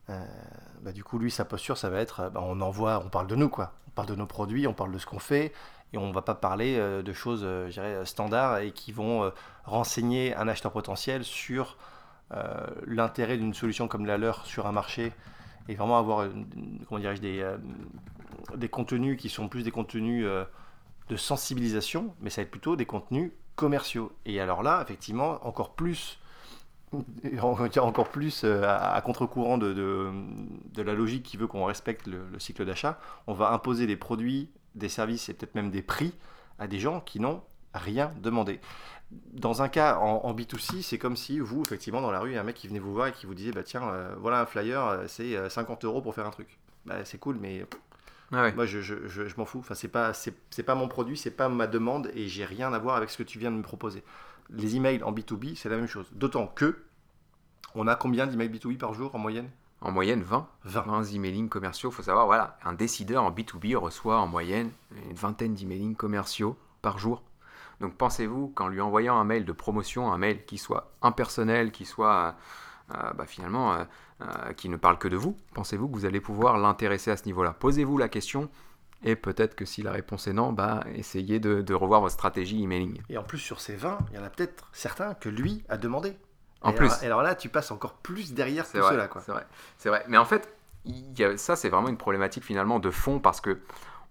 bah, 0.08 0.92
du 0.94 1.04
coup 1.04 1.18
lui 1.18 1.32
sa 1.32 1.46
posture 1.46 1.78
ça 1.78 1.90
va 1.90 2.00
être, 2.00 2.30
bah, 2.32 2.42
on 2.44 2.62
envoie, 2.62 3.02
on 3.06 3.10
parle 3.10 3.28
de 3.28 3.36
nous 3.36 3.50
quoi 3.50 3.74
parle 3.96 4.10
de 4.10 4.16
nos 4.16 4.28
produits, 4.28 4.68
on 4.68 4.74
parle 4.74 4.92
de 4.92 4.98
ce 5.00 5.06
qu'on 5.06 5.20
fait, 5.20 5.54
et 5.94 5.98
on 5.98 6.10
ne 6.10 6.14
va 6.14 6.22
pas 6.22 6.36
parler 6.36 6.76
euh, 6.78 7.02
de 7.02 7.14
choses, 7.14 7.42
euh, 7.44 8.06
standards 8.06 8.60
et 8.60 8.72
qui 8.72 8.92
vont 8.92 9.24
euh, 9.24 9.30
renseigner 9.64 10.36
un 10.36 10.48
acheteur 10.48 10.72
potentiel 10.72 11.24
sur 11.24 11.78
l'intérêt 12.88 13.38
d'une 13.38 13.54
solution 13.54 13.88
comme 13.88 14.08
la 14.08 14.18
leur 14.18 14.48
sur 14.48 14.66
un 14.66 14.72
marché 14.72 15.14
et 15.70 15.76
vraiment 15.76 16.00
avoir, 16.00 16.28
comment 16.90 17.00
dirais-je, 17.00 17.22
des 17.22 18.68
contenus 18.68 19.16
qui 19.18 19.30
sont 19.30 19.48
plus 19.48 19.62
des 19.62 19.70
contenus 19.70 20.26
de 20.26 21.16
sensibilisation, 21.16 22.16
mais 22.22 22.32
ça 22.32 22.42
va 22.42 22.46
être 22.46 22.52
plutôt 22.52 22.76
des 22.76 22.88
contenus 22.88 23.32
commerciaux. 23.56 24.12
Et 24.26 24.42
alors 24.42 24.64
là, 24.64 24.82
effectivement, 24.82 25.40
encore 25.48 25.76
plus 25.76 26.20
encore 27.42 28.10
plus 28.10 28.44
euh, 28.44 28.64
à, 28.66 29.02
contre-courant 29.02 29.58
de, 29.58 29.74
de, 29.74 30.82
la 30.82 30.94
logique 30.94 31.24
qui 31.24 31.38
veut 31.38 31.48
qu'on 31.48 31.66
respecte 31.66 32.08
le, 32.08 32.22
cycle 32.40 32.66
d'achat, 32.66 33.00
on 33.28 33.34
va 33.34 33.52
imposer 33.52 33.88
des 33.88 33.96
produits, 33.96 34.50
des 34.76 34.90
services 34.90 35.30
et 35.30 35.34
peut-être 35.34 35.56
même 35.56 35.72
des 35.72 35.82
prix 35.82 36.14
à 36.60 36.68
des 36.68 36.80
gens 36.80 37.02
qui 37.02 37.20
n'ont 37.20 37.42
rien 37.74 38.12
demandé. 38.22 38.60
Dans 39.34 39.62
un 39.62 39.70
cas 39.70 39.98
en, 39.98 40.34
B2C, 40.34 40.82
c'est 40.82 40.98
comme 40.98 41.16
si 41.16 41.40
vous, 41.40 41.62
effectivement, 41.62 42.02
dans 42.02 42.12
la 42.12 42.20
rue, 42.20 42.32
il 42.32 42.34
y 42.36 42.38
a 42.38 42.42
un 42.42 42.46
mec 42.46 42.56
qui 42.56 42.68
venait 42.68 42.80
vous 42.80 42.94
voir 42.94 43.08
et 43.08 43.12
qui 43.12 43.26
vous 43.26 43.36
disait 43.36 43.52
bah, 43.52 43.64
Tiens, 43.64 43.84
euh, 43.84 44.16
voilà 44.20 44.42
un 44.42 44.46
flyer, 44.46 44.84
euh, 44.86 45.06
c'est 45.08 45.50
50 45.50 45.86
euros 45.86 46.02
pour 46.02 46.16
faire 46.16 46.26
un 46.26 46.32
truc. 46.32 46.58
Bah, 46.86 47.06
c'est 47.06 47.20
cool, 47.20 47.38
mais 47.40 47.66
ah 48.32 48.52
moi 48.52 48.66
je, 48.66 48.82
je, 48.82 49.08
je, 49.08 49.36
m'en 49.38 49.46
fous. 49.46 49.60
Enfin, 49.60 49.76
c'est 49.76 49.88
pas, 49.88 50.14
c'est, 50.14 50.64
pas 50.64 50.76
mon 50.76 50.88
produit, 50.88 51.18
c'est 51.18 51.32
pas 51.32 51.50
ma 51.50 51.68
demande 51.68 52.12
et 52.16 52.28
j'ai 52.28 52.46
rien 52.46 52.74
à 52.74 52.80
voir 52.80 52.96
avec 52.96 53.10
ce 53.10 53.18
que 53.18 53.24
tu 53.24 53.38
viens 53.38 53.52
de 53.52 53.58
me 53.58 53.64
proposer 53.64 54.04
les 54.50 54.76
emails 54.76 55.04
en 55.04 55.12
B2B, 55.12 55.56
c'est 55.56 55.70
la 55.70 55.78
même 55.78 55.88
chose. 55.88 56.08
D'autant 56.14 56.48
que, 56.48 56.78
on 57.76 57.88
a 57.88 57.96
combien 57.96 58.28
d'emails 58.28 58.50
B2B 58.50 58.78
par 58.78 58.94
jour 58.94 59.14
en 59.14 59.20
moyenne? 59.20 59.50
En 59.82 59.92
moyenne, 59.92 60.24
20. 60.24 60.48
20. 60.64 60.82
20 60.88 61.14
emailing 61.14 61.50
commerciaux. 61.50 61.92
Il 61.92 61.94
faut 61.94 62.04
savoir, 62.04 62.26
voilà, 62.26 62.58
un 62.64 62.74
décideur 62.74 63.24
en 63.24 63.32
B2B 63.32 63.76
reçoit 63.76 64.20
en 64.20 64.28
moyenne 64.28 64.72
une 65.10 65.16
vingtaine 65.16 65.54
d'emailing 65.54 65.96
commerciaux 65.96 66.58
par 66.82 66.98
jour. 66.98 67.22
Donc 67.82 67.96
pensez-vous 67.96 68.48
qu'en 68.50 68.68
lui 68.68 68.82
envoyant 68.82 69.18
un 69.18 69.24
mail 69.24 69.46
de 69.46 69.52
promotion, 69.52 70.12
un 70.12 70.18
mail 70.18 70.46
qui 70.46 70.58
soit 70.58 70.94
impersonnel, 71.02 71.72
qui 71.72 71.86
soit 71.86 72.36
euh, 72.94 73.14
bah, 73.14 73.26
finalement 73.26 73.74
euh, 73.74 73.84
euh, 74.22 74.54
qui 74.54 74.70
ne 74.70 74.78
parle 74.78 74.98
que 74.98 75.08
de 75.08 75.18
vous, 75.18 75.38
pensez-vous 75.54 75.90
que 75.90 75.94
vous 75.94 76.06
allez 76.06 76.22
pouvoir 76.22 76.58
l'intéresser 76.58 77.12
à 77.12 77.18
ce 77.18 77.26
niveau-là? 77.26 77.52
Posez-vous 77.52 77.98
la 77.98 78.08
question 78.08 78.50
et 79.04 79.16
peut-être 79.16 79.56
que 79.56 79.66
si 79.66 79.84
la 79.84 79.92
réponse 79.92 80.28
est 80.28 80.34
non, 80.34 80.54
bah, 80.54 80.84
essayez 80.96 81.40
de, 81.40 81.74
revoir 81.74 82.02
votre 82.02 82.14
stratégie 82.14 82.64
emailing. 82.64 83.02
Et 83.10 83.18
en 83.18 83.24
plus, 83.24 83.38
sur 83.38 83.60
ces 83.60 83.76
20, 83.76 84.00
il 84.10 84.18
y 84.18 84.20
en 84.20 84.24
a 84.24 84.30
peut-être 84.30 84.70
certains 84.72 85.14
que 85.14 85.30
lui 85.30 85.64
a 85.70 85.78
demandé. 85.78 86.18
En 86.62 86.74
plus. 86.74 86.88
Alors, 86.88 87.04
alors, 87.04 87.22
là, 87.22 87.36
tu 87.36 87.50
passes 87.50 87.72
encore 87.72 87.94
plus 87.96 88.34
derrière 88.34 88.66
tout 88.66 88.78
cela. 88.78 89.10
C'est 89.20 89.32
vrai. 89.32 89.46
C'est 89.78 89.90
vrai. 89.90 90.06
Mais 90.08 90.18
en 90.18 90.26
fait, 90.26 90.50
ça, 91.38 91.56
c'est 91.56 91.70
vraiment 91.70 91.90
une 91.90 91.98
problématique 91.98 92.44
finalement 92.44 92.80
de 92.80 92.90
fond 92.90 93.20
parce 93.20 93.42
que 93.42 93.60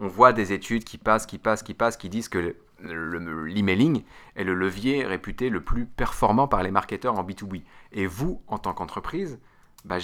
on 0.01 0.09
voit 0.09 0.33
des 0.33 0.53
études 0.53 0.85
qui 0.85 0.99
passent, 0.99 1.27
qui 1.27 1.39
passent, 1.39 1.63
qui 1.63 1.75
passent, 1.75 1.97
qui 1.97 2.09
disent 2.09 2.29
que 2.29 2.57
l'emailing 2.81 4.03
est 4.35 4.45
le 4.45 4.55
levier 4.55 5.05
réputé 5.05 5.51
le 5.51 5.63
plus 5.63 5.87
performant 5.87 6.49
par 6.49 6.63
les 6.63 6.71
marketeurs 6.71 7.19
en 7.19 7.25
B2B. 7.25 7.63
Et 7.93 8.07
vous, 8.07 8.43
en 8.49 8.59
tant 8.59 8.75
qu'entreprise, 8.75 9.39
bah, 9.85 9.99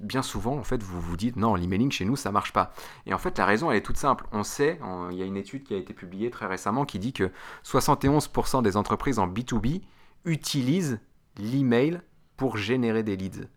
bien 0.00 0.22
souvent, 0.22 0.56
en 0.56 0.62
fait, 0.62 0.82
vous 0.82 1.00
vous 1.00 1.16
dites 1.16 1.36
non, 1.36 1.56
l'emailing 1.56 1.90
chez 1.90 2.04
nous, 2.04 2.16
ça 2.16 2.32
marche 2.32 2.52
pas. 2.52 2.72
Et 3.06 3.12
en 3.12 3.18
fait, 3.18 3.36
la 3.36 3.44
raison, 3.44 3.70
elle 3.70 3.76
est 3.76 3.82
toute 3.82 3.98
simple. 3.98 4.26
On 4.32 4.44
sait, 4.44 4.78
il 5.10 5.18
y 5.18 5.22
a 5.22 5.26
une 5.26 5.36
étude 5.36 5.64
qui 5.64 5.74
a 5.74 5.76
été 5.76 5.92
publiée 5.92 6.30
très 6.30 6.46
récemment 6.46 6.84
qui 6.84 6.98
dit 6.98 7.12
que 7.12 7.30
71% 7.64 8.62
des 8.62 8.76
entreprises 8.76 9.18
en 9.18 9.28
B2B 9.28 9.82
utilisent 10.24 11.00
l'email 11.36 12.00
pour 12.36 12.56
générer 12.56 13.02
des 13.02 13.16
leads. 13.16 13.48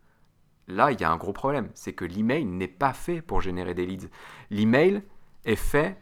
Là, 0.67 0.91
il 0.91 0.99
y 0.99 1.03
a 1.03 1.11
un 1.11 1.17
gros 1.17 1.33
problème, 1.33 1.69
c'est 1.73 1.93
que 1.93 2.05
l'email 2.05 2.45
n'est 2.45 2.67
pas 2.67 2.93
fait 2.93 3.21
pour 3.21 3.41
générer 3.41 3.73
des 3.73 3.85
leads. 3.85 4.09
L'email 4.49 5.01
est 5.45 5.55
fait 5.55 5.97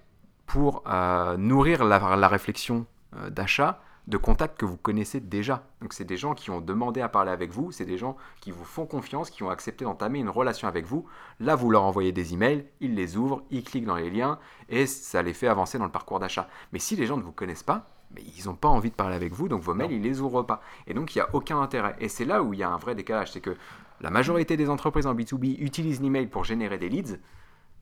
pour 0.45 0.83
euh, 0.87 1.37
nourrir 1.37 1.83
la, 1.83 2.27
réflexion 2.27 2.85
euh, 3.15 3.29
d'achat 3.29 3.81
de 4.07 4.17
contacts 4.17 4.59
que 4.59 4.65
vous 4.65 4.77
connaissez 4.77 5.19
déjà. 5.19 5.67
Donc 5.81 5.93
c'est 5.93 6.05
des 6.05 6.17
gens 6.17 6.35
qui 6.35 6.51
ont 6.51 6.61
demandé 6.61 7.01
à 7.01 7.09
parler 7.09 7.31
avec 7.31 7.51
vous, 7.51 7.71
c'est 7.71 7.85
des 7.85 7.97
gens 7.97 8.17
qui 8.39 8.51
vous 8.51 8.63
font 8.63 8.85
confiance, 8.85 9.29
qui 9.29 9.41
ont 9.43 9.49
accepté 9.49 9.85
d'entamer 9.85 10.19
une 10.19 10.29
relation 10.29 10.67
avec 10.67 10.85
vous. 10.85 11.07
Là, 11.39 11.55
vous 11.55 11.71
leur 11.71 11.83
envoyez 11.83 12.11
des 12.11 12.33
emails, 12.33 12.65
ils 12.81 12.93
les 12.93 13.17
ouvrent, 13.17 13.43
ils 13.49 13.63
cliquent 13.63 13.85
dans 13.85 13.95
les 13.95 14.11
liens 14.11 14.39
et 14.69 14.85
ça 14.85 15.21
les 15.23 15.33
fait 15.33 15.47
avancer 15.47 15.79
dans 15.79 15.85
le 15.85 15.91
parcours 15.91 16.19
d'achat. 16.19 16.47
Mais 16.71 16.79
si 16.79 16.95
les 16.95 17.07
gens 17.07 17.17
ne 17.17 17.23
vous 17.23 17.31
connaissent 17.31 17.63
pas, 17.63 17.89
mais 18.15 18.23
ils 18.37 18.45
n'ont 18.45 18.55
pas 18.55 18.69
envie 18.69 18.89
de 18.89 18.95
parler 18.95 19.15
avec 19.15 19.33
vous, 19.33 19.47
donc 19.47 19.61
vos 19.61 19.73
mails, 19.73 19.91
ils 19.91 20.01
les 20.01 20.21
ouvrent 20.21 20.43
pas. 20.43 20.61
Et 20.87 20.93
donc, 20.93 21.15
il 21.15 21.17
n'y 21.17 21.21
a 21.21 21.29
aucun 21.33 21.59
intérêt. 21.59 21.95
Et 21.99 22.07
c'est 22.07 22.25
là 22.25 22.41
où 22.41 22.53
il 22.53 22.59
y 22.59 22.63
a 22.63 22.69
un 22.69 22.77
vrai 22.77 22.95
décalage. 22.95 23.31
C'est 23.31 23.41
que 23.41 23.55
la 24.01 24.09
majorité 24.09 24.57
des 24.57 24.69
entreprises 24.69 25.07
en 25.07 25.15
B2B 25.15 25.59
utilisent 25.59 26.01
l'email 26.01 26.27
pour 26.27 26.43
générer 26.43 26.77
des 26.77 26.89
leads, 26.89 27.19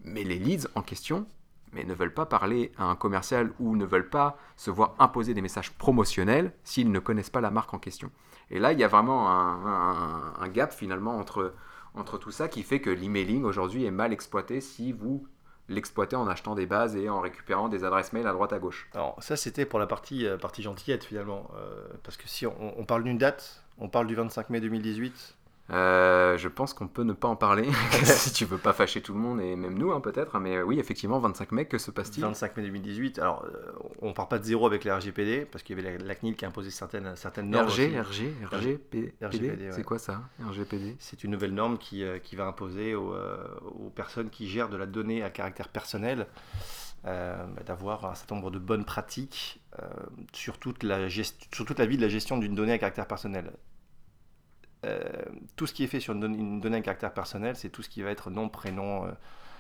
mais 0.04 0.24
les 0.24 0.40
leads 0.40 0.68
en 0.76 0.82
question, 0.82 1.26
mais 1.72 1.84
ne 1.84 1.94
veulent 1.94 2.14
pas 2.14 2.26
parler 2.26 2.72
à 2.78 2.86
un 2.86 2.96
commercial 2.96 3.52
ou 3.60 3.76
ne 3.76 3.86
veulent 3.86 4.10
pas 4.10 4.38
se 4.58 4.72
voir 4.72 4.96
imposer 5.00 5.34
des 5.34 5.42
messages 5.42 5.72
promotionnels 5.72 6.54
s'ils 6.64 6.92
ne 6.92 7.00
connaissent 7.00 7.30
pas 7.30 7.42
la 7.42 7.52
marque 7.52 7.74
en 7.74 7.80
question. 7.80 8.12
Et 8.52 8.60
là, 8.60 8.74
il 8.74 8.80
y 8.80 8.84
a 8.84 8.88
vraiment 8.88 9.30
un, 9.30 10.48
gap 10.50 10.74
finalement 10.74 11.18
entre, 11.18 11.56
entre 11.96 12.18
tout 12.18 12.32
ça 12.32 12.48
qui 12.48 12.64
fait 12.64 12.82
que 12.82 12.90
l'emailing 12.90 13.44
aujourd'hui 13.44 13.86
est 13.86 13.92
mal 13.92 14.14
exploité 14.14 14.62
si 14.62 14.92
vous 14.92 15.26
l'exploitez 15.70 16.16
en 16.16 16.28
achetant 16.28 16.56
des 16.56 16.66
bases 16.66 16.96
et 16.96 17.10
en 17.10 17.22
récupérant 17.22 17.70
des 17.70 17.84
adresses 17.84 18.14
mail 18.14 18.28
à 18.28 18.34
droite 18.34 18.54
à 18.54 18.60
gauche. 18.60 18.90
Alors 18.94 19.16
ça 19.22 19.36
c'était 19.36 19.66
pour 19.66 19.80
la 19.80 19.88
partie, 19.88 20.26
euh, 20.26 20.38
partie 20.38 20.62
gentillette 20.62 21.04
finalement, 21.04 21.50
euh, 21.58 21.86
parce 22.04 22.18
que 22.18 22.28
si 22.28 22.46
on 22.46 22.86
parle 22.86 23.04
d'une 23.04 23.18
date, 23.18 23.64
on 23.80 23.90
parle 23.90 24.08
du 24.08 24.16
25 24.16 24.50
mai 24.50 24.60
2018, 24.62 25.36
euh, 25.70 26.38
je 26.38 26.50
pense 26.50 26.74
qu'on 26.74 26.90
peut 26.90 27.04
ne 27.04 27.14
pas 27.14 27.30
en 27.30 27.38
parler 27.38 27.70
si 28.04 28.34
tu 28.34 28.44
veux 28.44 28.58
pas 28.58 28.74
fâcher 28.74 29.02
tout 29.02 29.14
le 29.14 29.20
monde 29.20 29.40
et 29.40 29.56
même 29.56 29.78
nous 29.78 29.92
hein, 29.94 30.02
peut-être. 30.02 30.38
Mais 30.40 30.62
oui, 30.62 30.80
effectivement, 30.80 31.20
25 31.20 31.52
mai, 31.54 31.66
que 31.66 31.78
se 31.78 31.90
passe-t-il? 31.90 32.24
25 32.24 32.58
mai 32.58 32.64
2018. 32.64 33.20
Alors, 33.20 33.46
euh, 33.46 33.72
on 34.02 34.14
part 34.14 34.28
pas 34.28 34.40
de 34.40 34.44
zéro 34.44 34.66
avec 34.66 34.84
les 34.84 34.92
RGPD 34.92 35.46
parce 35.46 35.64
qu'il 35.64 35.78
y 35.78 35.80
avait 35.80 35.98
la, 35.98 36.16
CNIL 36.16 36.36
qui 36.36 36.44
a 36.44 36.50
imposé 36.50 36.70
certaines, 36.70 37.16
certaines 37.16 37.50
normes. 37.50 37.68
RG, 37.68 37.98
RG, 37.98 38.34
RGPD. 38.52 39.72
C'est 39.72 39.84
quoi 39.84 40.00
ça 40.00 40.22
RGPD 40.46 40.98
C'est 41.00 41.24
une 41.24 41.32
nouvelle 41.32 41.54
norme 41.54 41.78
qui, 41.78 42.04
euh, 42.04 42.20
qui 42.20 42.36
va 42.36 42.46
imposer 42.46 42.94
aux, 42.96 43.16
aux, 43.16 43.90
personnes 43.90 44.30
qui 44.30 44.50
gèrent 44.50 44.70
de 44.70 44.78
la 44.78 44.86
donnée 44.86 45.24
à 45.24 45.30
caractère 45.30 45.70
personnel 45.70 46.28
d'avoir 47.66 48.06
un 48.06 48.16
certain 48.16 48.36
nombre 48.36 48.50
de 48.50 48.60
bonnes 48.60 48.86
pratiques 48.86 49.62
sur, 50.32 50.58
toute 50.58 50.84
la 50.84 51.10
sur 51.10 51.66
toute 51.66 51.78
la 51.78 51.86
vie 51.86 51.98
de 51.98 52.02
la 52.02 52.08
gestion 52.08 52.38
d'une 52.38 52.56
donnée 52.56 52.72
à 52.72 52.78
caractère 52.78 53.08
personnel. 53.08 53.52
Euh, 54.86 55.02
tout 55.56 55.66
ce 55.66 55.74
qui 55.74 55.84
est 55.84 55.88
fait 55.88 56.00
sur 56.00 56.14
une, 56.14 56.60
donnée 56.60 56.78
à 56.78 56.82
caractère 56.82 57.14
personnel, 57.14 57.56
c'est 57.56 57.70
tout 57.70 57.82
ce 57.82 57.90
qui 57.90 58.02
va 58.02 58.12
être 58.12 58.30
nom, 58.30 58.50
prénom, 58.50 59.06
euh, 59.06 59.12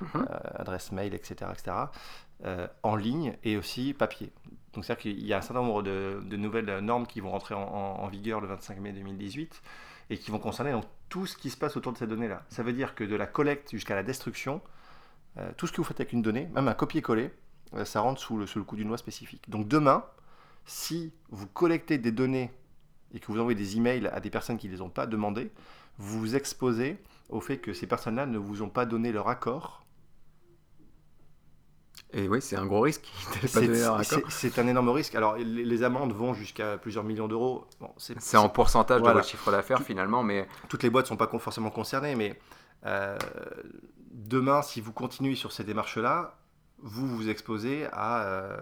mhm. 0.02 0.10
euh, 0.16 0.38
adresse 0.56 0.92
mail, 0.92 1.14
etc., 1.14 1.52
etc., 1.52 1.76
en 2.84 2.98
ligne 2.98 3.38
et 3.46 3.56
aussi 3.56 3.94
papier. 3.94 4.34
Donc 4.74 4.84
c'est-à-dire 4.84 5.04
qu'il 5.04 5.26
y 5.26 5.32
a 5.32 5.38
un 5.38 5.42
certain 5.42 5.62
nombre 5.62 5.82
de, 5.82 6.22
nouvelles 6.36 6.80
normes 6.80 7.08
qui 7.08 7.22
vont 7.22 7.32
rentrer 7.32 7.56
en, 7.56 8.06
vigueur 8.08 8.42
le 8.42 8.48
25 8.48 8.80
mai 8.82 8.92
2018 8.92 9.62
et 10.10 10.18
qui 10.18 10.30
vont 10.30 10.40
concerner 10.40 10.74
donc, 10.74 10.84
tout 11.08 11.26
ce 11.26 11.38
qui 11.38 11.50
se 11.50 11.56
passe 11.56 11.78
autour 11.78 11.94
de 11.94 11.98
ces 11.98 12.08
données-là. 12.08 12.44
Ça 12.50 12.62
veut 12.62 12.74
dire 12.74 12.96
que 12.96 13.06
de 13.06 13.16
la 13.16 13.28
collecte 13.28 13.72
jusqu'à 13.72 13.96
la 13.96 14.04
destruction, 14.04 14.62
tout 15.56 15.68
ce 15.68 15.72
que 15.72 15.78
vous 15.78 15.86
faites 15.86 16.02
avec 16.02 16.12
une 16.12 16.22
donnée, 16.22 16.50
même 16.54 16.68
un 16.68 16.74
copier-coller, 16.74 17.32
ça 17.86 18.02
rentre 18.02 18.20
sous 18.20 18.36
le, 18.36 18.46
sous 18.46 18.60
le 18.60 18.66
coup 18.66 18.76
d'une 18.76 18.90
loi 18.90 18.98
spécifique. 18.98 19.50
Donc 19.50 19.70
demain, 19.70 20.04
si 20.66 21.14
vous 21.30 21.48
collectez 21.48 21.98
des 21.98 22.12
données 22.12 22.52
et 23.14 23.20
que 23.20 23.28
vous 23.28 23.40
envoyez 23.40 23.58
des 23.58 23.78
emails 23.78 24.08
à 24.08 24.20
des 24.20 24.30
personnes 24.30 24.58
qui 24.58 24.68
ne 24.68 24.74
les 24.74 24.82
ont 24.82 24.90
pas 24.90 25.06
demandées, 25.06 25.52
vous 25.98 26.20
vous 26.20 26.36
exposez 26.36 26.98
au 27.30 27.42
fait 27.42 27.58
que 27.58 27.74
ces 27.74 27.88
personnes-là 27.88 28.26
ne 28.26 28.38
vous 28.38 28.62
ont 28.62 28.70
pas 28.70 28.86
donné 28.86 29.12
leur 29.12 29.28
accord. 29.28 29.84
Et 32.12 32.28
oui, 32.28 32.42
c'est 32.42 32.56
un 32.56 32.66
gros 32.68 32.82
risque. 32.82 33.12
C'est 34.30 34.60
un 34.60 34.68
énorme 34.68 34.90
risque. 34.90 35.16
Alors, 35.16 35.36
les, 35.36 35.66
les 35.66 35.84
amendes 35.84 36.14
vont 36.14 36.36
jusqu'à 36.36 36.78
plusieurs 36.78 37.04
millions 37.04 37.28
d'euros. 37.28 37.66
Bon, 37.80 37.90
c'est 37.98 38.38
en 38.38 38.50
pourcentage 38.50 39.02
de 39.02 39.10
votre 39.10 39.26
chiffre 39.26 39.52
d'affaires 39.52 39.82
finalement, 39.82 40.22
mais... 40.22 40.48
Toutes 40.70 40.84
les 40.84 40.92
boîtes 40.92 41.06
ne 41.06 41.10
sont 41.10 41.18
pas 41.18 41.28
forcément 41.40 41.72
concernées, 41.72 42.16
mais 42.16 42.40
euh, 42.86 43.18
demain, 44.12 44.62
si 44.62 44.80
vous 44.80 44.92
continuez 44.92 45.36
sur 45.36 45.52
ces 45.52 45.64
démarches-là, 45.64 46.38
vous 46.84 47.08
vous 47.08 47.30
exposez 47.30 47.88
à, 47.92 48.24
euh, 48.24 48.58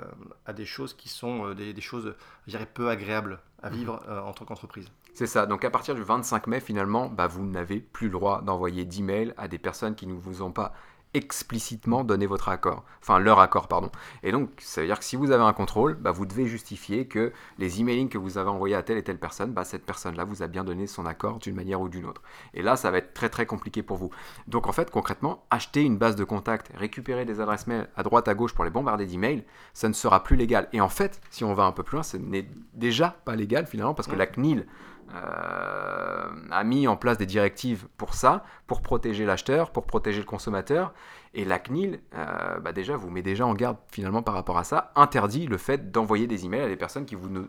à 0.46 0.54
des 0.54 0.66
choses 0.66 0.94
qui 0.94 1.10
sont 1.10 1.48
euh, 1.48 1.56
des, 1.56 1.74
des, 1.74 1.82
choses, 1.82 2.16
je 2.46 2.52
dirais, 2.52 2.68
peu 2.72 2.90
agréables 2.90 3.40
à 3.62 3.70
mhm. 3.70 3.76
vivre 3.76 4.04
en 4.26 4.32
tant 4.34 4.46
qu'entreprise. 4.46 4.90
C'est 5.14 5.28
ça. 5.28 5.46
Donc 5.46 5.66
à 5.66 5.70
partir 5.70 5.96
du 5.96 6.04
25 6.04 6.48
mai, 6.48 6.60
finalement, 6.60 7.10
bah, 7.10 7.28
vous 7.28 7.46
n'avez 7.46 7.80
plus 7.80 8.08
le 8.08 8.14
droit 8.14 8.42
d'envoyer 8.42 8.86
d'emails 8.86 9.34
à 9.38 9.48
des 9.48 9.58
personnes 9.58 9.96
qui 9.96 10.08
ne 10.08 10.14
vous 10.14 10.42
ont 10.42 10.52
pas 10.52 10.74
explicitement 11.14 12.04
donner 12.04 12.26
votre 12.26 12.50
accord, 12.50 12.84
enfin 13.02 13.20
leur 13.20 13.40
accord, 13.40 13.68
pardon. 13.68 13.92
Et 14.24 14.32
donc, 14.32 14.50
ça 14.60 14.82
veut 14.82 14.88
dire 14.88 15.00
que 15.00 15.06
si 15.06 15.16
vous 15.16 15.32
avez 15.32 15.44
un 15.44 15.54
contrôle, 15.54 15.96
bah, 15.96 16.12
vous 16.12 16.26
devez 16.26 16.48
justifier 16.48 17.08
que 17.08 17.34
les 17.58 17.82
emailings 17.82 18.10
que 18.10 18.18
vous 18.18 18.38
avez 18.38 18.50
envoyés 18.50 18.76
à 18.76 18.84
telle 18.84 18.98
et 18.98 19.04
telle 19.04 19.20
personne, 19.20 19.52
bah, 19.52 19.64
cette 19.64 19.86
personne-là 19.86 20.24
vous 20.24 20.44
a 20.44 20.48
bien 20.48 20.64
donné 20.64 20.88
son 20.88 21.06
accord 21.06 21.40
d'une 21.40 21.56
manière 21.56 21.82
ou 21.82 21.90
d'une 21.90 22.06
autre. 22.06 22.22
Et 22.54 22.62
là, 22.62 22.76
ça 22.76 22.92
va 22.92 23.00
être 23.00 23.14
très 23.14 23.30
très 23.30 23.46
compliqué 23.46 23.84
pour 23.84 23.98
vous. 23.98 24.10
Donc 24.48 24.68
en 24.68 24.72
fait, 24.72 24.90
concrètement, 24.90 25.44
acheter 25.50 25.84
une 25.84 25.98
base 25.98 26.16
de 26.16 26.24
contact, 26.24 26.72
récupérer 26.76 27.26
des 27.26 27.42
adresses 27.42 27.68
mail 27.68 27.90
à 27.96 28.04
droite 28.04 28.28
à 28.28 28.34
gauche 28.34 28.54
pour 28.54 28.64
les 28.64 28.72
bombarder 28.72 29.06
d'emails, 29.06 29.44
ça 29.74 29.90
ne 29.90 29.94
sera 29.94 30.24
plus 30.24 30.36
légal. 30.36 30.70
Et 30.74 30.82
en 30.82 30.90
fait, 30.90 31.22
si 31.30 31.44
on 31.44 31.54
va 31.54 31.64
un 31.64 31.72
peu 31.72 31.84
plus 31.84 31.96
loin, 31.96 32.04
ce 32.04 32.18
n'est 32.18 32.48
déjà 32.74 33.18
pas 33.26 33.36
légal 33.36 33.68
finalement 33.68 33.94
parce 33.94 34.08
que 34.08 34.16
la 34.16 34.28
CNIL 34.28 34.66
euh, 35.14 36.26
a 36.52 36.64
mis 36.64 36.88
en 36.88 36.96
place 36.96 37.18
des 37.18 37.26
directives 37.26 37.88
pour 37.98 38.14
ça, 38.14 38.44
pour 38.68 38.82
protéger 38.82 39.26
l'acheteur, 39.26 39.72
pour 39.72 39.86
protéger 39.86 40.20
le 40.20 40.26
consommateur. 40.26 40.94
Et 41.34 41.46
la 41.46 41.60
CNIL, 41.60 42.02
euh, 42.14 42.60
bah 42.60 42.74
déjà, 42.74 42.96
vous 42.98 43.10
met 43.10 43.22
déjà 43.22 43.46
en 43.46 43.54
garde 43.54 43.78
finalement 43.92 44.22
par 44.22 44.34
rapport 44.34 44.58
à 44.58 44.64
ça, 44.64 44.92
interdit 44.96 45.48
le 45.48 45.58
fait 45.58 45.92
d'envoyer 45.92 46.28
des 46.28 46.46
emails 46.46 46.62
à 46.62 46.68
des 46.68 46.76
personnes 46.76 47.06
qui, 47.06 47.16
vous 47.16 47.30
ne, 47.30 47.44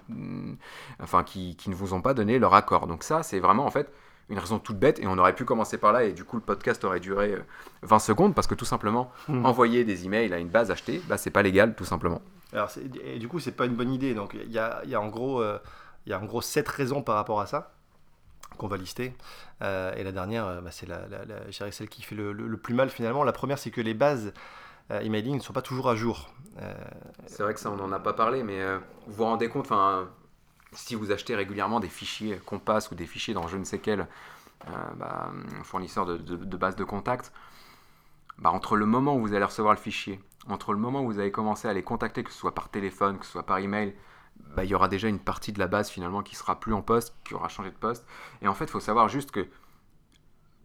enfin, 1.02 1.24
qui, 1.24 1.56
qui 1.56 1.68
ne 1.68 1.74
vous 1.74 1.94
ont 1.94 2.00
pas 2.00 2.14
donné 2.14 2.38
leur 2.38 2.54
accord. 2.54 2.86
Donc 2.86 3.02
ça, 3.02 3.22
c'est 3.22 3.40
vraiment 3.40 3.66
en 3.66 3.70
fait 3.70 3.92
une 4.28 4.38
raison 4.38 4.58
toute 4.58 4.78
bête 4.78 5.00
et 5.00 5.06
on 5.06 5.18
aurait 5.18 5.34
pu 5.34 5.44
commencer 5.44 5.78
par 5.78 5.92
là 5.92 6.04
et 6.04 6.12
du 6.12 6.24
coup 6.24 6.36
le 6.36 6.42
podcast 6.42 6.84
aurait 6.84 7.00
duré 7.00 7.36
20 7.82 7.96
euh, 7.96 7.98
secondes 7.98 8.34
parce 8.34 8.46
que 8.46 8.54
tout 8.54 8.64
simplement 8.64 9.10
hmm. 9.28 9.44
envoyer 9.44 9.84
des 9.84 10.06
emails 10.06 10.32
à 10.32 10.38
une 10.38 10.48
base 10.48 10.70
achetée 10.70 11.02
bah 11.08 11.18
c'est 11.18 11.30
pas 11.30 11.42
légal 11.42 11.74
tout 11.74 11.84
simplement 11.84 12.22
alors 12.52 12.70
et 13.04 13.18
du 13.18 13.28
coup 13.28 13.40
c'est 13.40 13.52
pas 13.52 13.66
une 13.66 13.74
bonne 13.74 13.92
idée 13.92 14.14
donc 14.14 14.34
il 14.34 14.50
y 14.50 14.58
a, 14.58 14.80
y 14.86 14.94
a, 14.94 15.00
en 15.00 15.08
gros 15.08 15.42
il 16.06 16.10
y 16.10 16.12
a 16.12 16.20
en 16.20 16.24
gros 16.24 16.42
sept 16.42 16.68
raisons 16.68 17.02
par 17.02 17.16
rapport 17.16 17.40
à 17.40 17.46
ça 17.46 17.72
qu'on 18.56 18.66
va 18.66 18.76
lister. 18.76 19.14
Euh, 19.62 19.94
et 19.94 20.04
la 20.04 20.12
dernière, 20.12 20.46
euh, 20.46 20.60
bah, 20.60 20.70
c'est 20.70 20.86
la, 20.86 21.00
celle 21.70 21.88
qui 21.88 22.02
fait 22.02 22.14
le, 22.14 22.56
plus 22.56 22.74
mal 22.74 22.90
finalement. 22.90 23.24
La 23.24 23.32
première, 23.32 23.58
c'est 23.58 23.70
que 23.70 23.80
les 23.80 23.94
bases 23.94 24.32
euh, 24.90 25.00
emailing 25.00 25.36
ne 25.36 25.40
sont 25.40 25.52
pas 25.52 25.62
toujours 25.62 25.88
à 25.88 25.96
jour. 25.96 26.30
c'est 27.26 27.42
vrai 27.42 27.54
que 27.54 27.60
ça, 27.60 27.70
on 27.70 27.76
n'en 27.76 27.92
a 27.92 28.00
pas 28.00 28.12
parlé, 28.12 28.42
mais 28.42 28.62
vous 29.06 29.14
vous 29.14 29.24
rendez 29.24 29.48
compte, 29.48 29.72
si 30.72 30.94
vous 30.94 31.12
achetez 31.12 31.34
régulièrement 31.34 31.80
des 31.80 31.88
fichiers 31.88 32.38
Compass 32.44 32.90
ou 32.90 32.94
des 32.94 33.06
fichiers 33.06 33.34
dans 33.34 33.48
je 33.48 33.56
ne 33.56 33.64
sais 33.64 33.78
quel 33.78 34.06
bah, 34.96 35.30
fournisseur 35.64 36.06
de, 36.06 36.16
de, 36.16 36.56
base 36.56 36.76
de 36.76 36.84
contact, 36.84 37.32
bah, 38.38 38.50
entre 38.50 38.76
le 38.76 38.86
moment 38.86 39.16
où 39.16 39.20
vous 39.20 39.34
allez 39.34 39.44
recevoir 39.44 39.74
le 39.74 39.80
fichier, 39.80 40.20
entre 40.48 40.72
le 40.72 40.78
moment 40.78 41.02
où 41.02 41.06
vous 41.06 41.18
avez 41.18 41.32
commencé 41.32 41.68
à 41.68 41.72
les 41.72 41.82
contacter, 41.82 42.22
que 42.22 42.30
ce 42.30 42.38
soit 42.38 42.54
par 42.54 42.68
téléphone, 42.68 43.18
que 43.18 43.24
ce 43.24 43.32
soit 43.32 43.46
par 43.46 43.58
email, 43.58 43.94
bah, 44.54 44.64
il 44.64 44.70
y 44.70 44.74
aura 44.74 44.88
déjà 44.88 45.08
une 45.08 45.18
partie 45.18 45.52
de 45.52 45.58
la 45.58 45.66
base 45.66 45.88
finalement 45.88 46.22
qui 46.22 46.36
sera 46.36 46.60
plus 46.60 46.74
en 46.74 46.82
poste, 46.82 47.14
qui 47.24 47.34
aura 47.34 47.48
changé 47.48 47.70
de 47.70 47.76
poste. 47.76 48.06
Et 48.42 48.48
en 48.48 48.54
fait, 48.54 48.64
il 48.64 48.70
faut 48.70 48.80
savoir 48.80 49.08
juste 49.08 49.30
que 49.30 49.48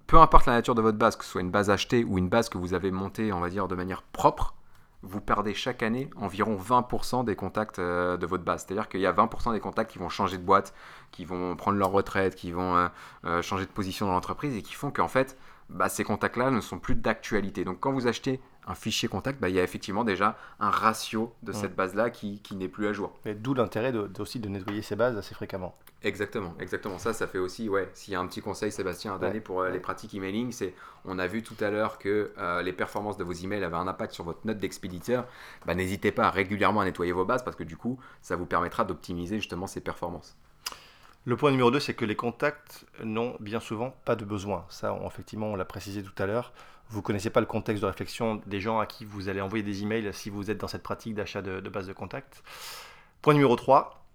peu 0.07 0.17
importe 0.19 0.45
la 0.45 0.53
nature 0.53 0.75
de 0.75 0.81
votre 0.81 0.97
base, 0.97 1.15
que 1.15 1.25
ce 1.25 1.31
soit 1.31 1.41
une 1.41 1.51
base 1.51 1.69
achetée 1.69 2.03
ou 2.03 2.17
une 2.17 2.29
base 2.29 2.49
que 2.49 2.57
vous 2.57 2.73
avez 2.73 2.91
montée, 2.91 3.33
on 3.33 3.39
va 3.39 3.49
dire, 3.49 3.67
de 3.67 3.75
manière 3.75 4.03
propre, 4.03 4.55
vous 5.03 5.21
perdez 5.21 5.53
chaque 5.53 5.83
année 5.83 6.09
environ 6.15 6.55
20% 6.55 7.23
des 7.23 7.35
contacts 7.35 7.79
euh, 7.79 8.17
de 8.17 8.25
votre 8.25 8.43
base. 8.43 8.65
C'est-à-dire 8.65 8.89
qu'il 8.89 9.01
y 9.01 9.05
a 9.05 9.13
20% 9.13 9.53
des 9.53 9.59
contacts 9.59 9.91
qui 9.91 9.99
vont 9.99 10.09
changer 10.09 10.37
de 10.37 10.43
boîte, 10.43 10.73
qui 11.11 11.25
vont 11.25 11.55
prendre 11.55 11.77
leur 11.77 11.91
retraite, 11.91 12.35
qui 12.35 12.51
vont 12.51 12.75
euh, 12.75 12.87
euh, 13.25 13.41
changer 13.41 13.65
de 13.65 13.71
position 13.71 14.07
dans 14.07 14.13
l'entreprise 14.13 14.55
et 14.55 14.61
qui 14.61 14.73
font 14.73 14.91
qu'en 14.91 15.07
fait, 15.07 15.37
bah, 15.69 15.89
ces 15.89 16.03
contacts-là 16.03 16.51
ne 16.51 16.61
sont 16.61 16.79
plus 16.79 16.95
d'actualité. 16.95 17.63
Donc 17.63 17.79
quand 17.79 17.91
vous 17.91 18.07
achetez 18.07 18.41
un 18.67 18.75
fichier 18.75 19.07
contact, 19.07 19.39
bah, 19.39 19.49
il 19.49 19.55
y 19.55 19.59
a 19.59 19.63
effectivement 19.63 20.03
déjà 20.03 20.37
un 20.59 20.69
ratio 20.69 21.33
de 21.41 21.53
cette 21.53 21.75
base-là 21.75 22.09
qui, 22.09 22.41
qui 22.41 22.55
n'est 22.55 22.67
plus 22.67 22.87
à 22.87 22.93
jour. 22.93 23.17
D'où 23.25 23.53
l'intérêt 23.53 23.91
de, 23.91 24.09
aussi 24.19 24.39
de 24.39 24.49
nettoyer 24.49 24.81
ces 24.81 24.95
bases 24.95 25.17
assez 25.17 25.33
fréquemment. 25.33 25.75
Exactement, 26.03 26.53
exactement. 26.59 26.99
Ça, 26.99 27.13
ça 27.13 27.25
fait 27.25 27.39
aussi, 27.39 27.69
ouais, 27.69 27.89
s'il 27.93 28.13
y 28.13 28.15
a 28.15 28.19
un 28.19 28.27
petit 28.27 28.41
conseil, 28.41 28.71
Sébastien, 28.71 29.15
à 29.15 29.17
donner 29.17 29.39
pour 29.39 29.61
euh, 29.61 29.69
les 29.69 29.79
pratiques 29.79 30.13
emailing, 30.13 30.51
c'est, 30.51 30.75
on 31.05 31.17
a 31.17 31.25
vu 31.25 31.41
tout 31.41 31.55
à 31.59 31.71
l'heure 31.71 31.97
que 31.97 32.31
euh, 32.37 32.61
les 32.61 32.73
performances 32.73 33.17
de 33.17 33.23
vos 33.23 33.31
emails 33.31 33.63
avaient 33.63 33.77
un 33.77 33.87
impact 33.87 34.13
sur 34.13 34.23
votre 34.23 34.45
note 34.45 34.59
d'expéditeur. 34.59 35.25
Bah, 35.65 35.73
n'hésitez 35.73 36.11
pas 36.11 36.29
régulièrement 36.29 36.81
à 36.81 36.85
nettoyer 36.85 37.13
vos 37.13 37.25
bases 37.25 37.43
parce 37.43 37.55
que 37.55 37.63
du 37.63 37.77
coup, 37.77 37.97
ça 38.21 38.35
vous 38.35 38.45
permettra 38.45 38.83
d'optimiser 38.83 39.37
justement 39.37 39.65
ces 39.65 39.81
performances. 39.81 40.37
Le 41.25 41.35
point 41.35 41.51
numéro 41.51 41.71
2, 41.71 41.79
c'est 41.79 41.93
que 41.93 42.05
les 42.05 42.15
contacts 42.15 42.85
n'ont 43.03 43.35
bien 43.39 43.59
souvent 43.59 43.93
pas 44.05 44.15
de 44.15 44.23
besoin. 44.23 44.65
Ça, 44.69 44.97
effectivement, 45.05 45.47
on 45.47 45.55
l'a 45.55 45.65
précisé 45.65 46.01
tout 46.01 46.23
à 46.23 46.25
l'heure. 46.25 46.53
Vous 46.89 46.99
ne 46.99 47.03
connaissez 47.03 47.29
pas 47.29 47.41
le 47.41 47.45
contexte 47.45 47.81
de 47.81 47.87
réflexion 47.87 48.41
des 48.45 48.61
gens 48.61 48.79
à 48.79 48.85
qui 48.85 49.03
vous 49.03 49.27
allez 49.29 49.41
envoyer 49.41 49.63
des 49.63 49.83
emails 49.83 50.13
si 50.13 50.29
vous 50.29 50.49
êtes 50.49 50.57
dans 50.57 50.67
cette 50.67 50.83
pratique 50.83 51.15
d'achat 51.15 51.41
de, 51.41 51.59
base 51.69 51.87
de 51.87 51.93
contact. 51.93 52.43
Point 53.21 53.33
numéro 53.33 53.55
3, 53.55 54.05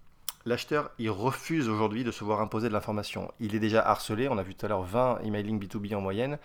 l'acheteur, 0.45 0.91
il 0.97 1.11
refuse 1.11 1.69
aujourd'hui 1.69 2.03
de 2.03 2.11
se 2.11 2.23
voir 2.23 2.41
imposer 2.41 2.69
de 2.69 2.73
l'information. 2.73 3.31
Il 3.39 3.53
est 3.53 3.59
déjà 3.59 3.87
harcelé, 3.87 4.27
on 4.27 4.37
a 4.37 4.43
vu 4.43 4.55
tout 4.55 4.65
à 4.65 4.69
l'heure 4.69 4.83
20 4.83 5.19
emailing 5.19 5.63
B2B 5.63 5.95
en 5.95 6.01
moyenne. 6.01 6.39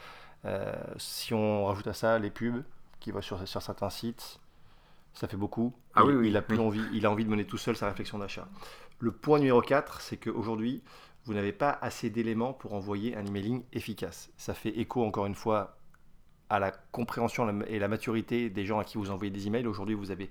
Euh, 0.45 0.73
si 0.99 1.33
on 1.33 1.65
rajoute 1.65 1.87
à 1.87 1.95
ça 1.95 2.19
les 2.19 2.31
pubs 2.31 2.63
qui 3.01 3.11
vont 3.11 3.23
sur, 3.23 3.47
sur 3.49 3.63
certains 3.63 3.91
sites, 3.91 4.39
ça 5.15 5.29
fait 5.29 5.37
beaucoup. 5.37 5.75
Ah 5.95 6.03
il, 6.05 6.17
oui, 6.17 6.29
il 6.29 6.37
a 6.37 6.43
plus 6.43 6.61
envie, 6.61 6.85
il 6.93 7.07
a 7.07 7.11
envie 7.11 7.25
de 7.25 7.31
mener 7.31 7.47
tout 7.47 7.59
seul 7.59 7.77
sa 7.77 7.87
réflexion 7.87 8.19
d'achat. 8.19 8.47
Le 8.99 9.13
point 9.13 9.39
numéro 9.39 9.63
4, 9.63 10.01
c'est 10.01 10.17
qu'aujourd'hui, 10.19 10.83
vous 11.25 11.35
n'avez 11.35 11.53
pas 11.53 11.79
assez 11.81 12.11
d'éléments 12.11 12.53
pour 12.53 12.75
envoyer 12.75 13.17
un 13.17 13.25
emailing 13.25 13.63
efficace. 13.73 14.31
Ça 14.37 14.55
fait 14.55 14.71
écho, 14.71 15.05
encore 15.05 15.27
une 15.27 15.35
fois, 15.35 15.78
à 16.51 16.59
la 16.59 16.71
compréhension 16.93 17.63
et 17.67 17.79
la 17.79 17.89
maturité 17.89 18.51
des 18.51 18.65
gens 18.65 18.79
à 18.79 18.85
qui 18.85 18.99
vous 18.99 19.11
envoyez 19.11 19.31
des 19.31 19.47
emails. 19.47 19.67
Aujourd'hui, 19.67 19.95
vous 19.95 20.11
avez 20.11 20.31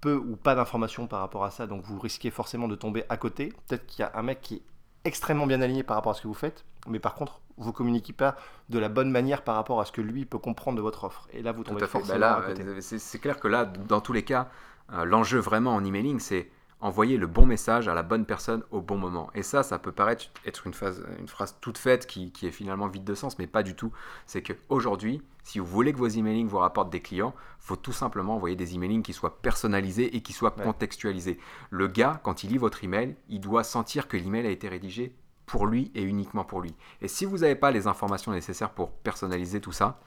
peu 0.00 0.14
ou 0.14 0.36
pas 0.36 0.54
d'informations 0.54 1.06
par 1.06 1.20
rapport 1.20 1.44
à 1.44 1.50
ça, 1.50 1.66
donc 1.66 1.82
vous 1.82 1.98
risquez 1.98 2.30
forcément 2.30 2.68
de 2.68 2.76
tomber 2.76 3.04
à 3.08 3.16
côté. 3.16 3.52
Peut-être 3.66 3.86
qu'il 3.86 4.00
y 4.00 4.02
a 4.04 4.12
un 4.14 4.22
mec 4.22 4.40
qui 4.40 4.56
est 4.56 4.62
extrêmement 5.04 5.46
bien 5.46 5.60
aligné 5.60 5.82
par 5.82 5.96
rapport 5.96 6.12
à 6.12 6.14
ce 6.14 6.22
que 6.22 6.28
vous 6.28 6.34
faites, 6.34 6.64
mais 6.88 6.98
par 6.98 7.14
contre, 7.14 7.40
vous 7.56 7.72
communiquez 7.72 8.12
pas 8.12 8.36
de 8.68 8.78
la 8.78 8.88
bonne 8.88 9.10
manière 9.10 9.42
par 9.42 9.54
rapport 9.54 9.80
à 9.80 9.84
ce 9.84 9.92
que 9.92 10.00
lui 10.00 10.26
peut 10.26 10.38
comprendre 10.38 10.76
de 10.76 10.82
votre 10.82 11.04
offre. 11.04 11.26
Et 11.32 11.42
là, 11.42 11.52
vous 11.52 11.64
tombez 11.64 11.86
forcément 11.86 12.18
bah 12.18 12.36
à 12.36 12.42
côté. 12.42 12.80
C'est 12.80 13.18
clair 13.18 13.40
que 13.40 13.48
là, 13.48 13.64
dans 13.64 14.00
tous 14.00 14.12
les 14.12 14.24
cas, 14.24 14.48
euh, 14.92 15.04
l'enjeu 15.04 15.38
vraiment 15.38 15.74
en 15.74 15.84
emailing, 15.84 16.20
c'est 16.20 16.50
envoyer 16.86 17.16
le 17.16 17.26
bon 17.26 17.46
message 17.46 17.88
à 17.88 17.94
la 17.94 18.04
bonne 18.04 18.24
personne 18.24 18.62
au 18.70 18.80
bon 18.80 18.96
moment. 18.96 19.28
Et 19.34 19.42
ça, 19.42 19.64
ça 19.64 19.78
peut 19.78 19.90
paraître 19.90 20.26
être 20.44 20.66
une, 20.66 20.72
phase, 20.72 21.04
une 21.18 21.26
phrase 21.26 21.56
toute 21.60 21.78
faite 21.78 22.06
qui, 22.06 22.32
est 22.42 22.50
finalement 22.50 22.86
vide 22.86 23.04
de 23.04 23.14
sens, 23.14 23.38
mais 23.38 23.48
pas 23.48 23.64
du 23.64 23.74
tout. 23.74 23.92
C'est 24.26 24.42
qu'aujourd'hui, 24.42 25.20
si 25.42 25.58
vous 25.58 25.66
voulez 25.66 25.92
que 25.92 25.98
vos 25.98 26.06
emailings 26.06 26.46
vous 26.46 26.58
rapportent 26.58 26.90
des 26.90 27.00
clients, 27.00 27.34
faut 27.58 27.76
tout 27.76 27.92
simplement 27.92 28.36
envoyer 28.36 28.54
des 28.54 28.74
emailings 28.74 29.02
qui 29.02 29.12
soient 29.12 29.42
personnalisés 29.42 30.16
et 30.16 30.22
qui 30.22 30.32
soient 30.32 30.52
contextualisés. 30.52 31.38
Le 31.70 31.88
gars, 31.88 32.20
quand 32.22 32.44
il 32.44 32.50
lit 32.50 32.58
votre 32.58 32.84
email, 32.84 33.16
il 33.28 33.40
doit 33.40 33.64
sentir 33.64 34.06
que 34.06 34.16
l'email 34.16 34.46
a 34.46 34.50
été 34.50 34.68
rédigé 34.68 35.12
pour 35.44 35.66
lui 35.66 35.90
et 35.94 36.02
uniquement 36.02 36.44
pour 36.44 36.60
lui. 36.60 36.74
Et 37.02 37.08
si 37.08 37.24
vous 37.24 37.38
n'avez 37.38 37.56
pas 37.56 37.72
les 37.72 37.88
informations 37.88 38.30
nécessaires 38.30 38.70
pour 38.70 38.92
personnaliser 38.92 39.60
tout 39.60 39.72
ça, 39.72 40.00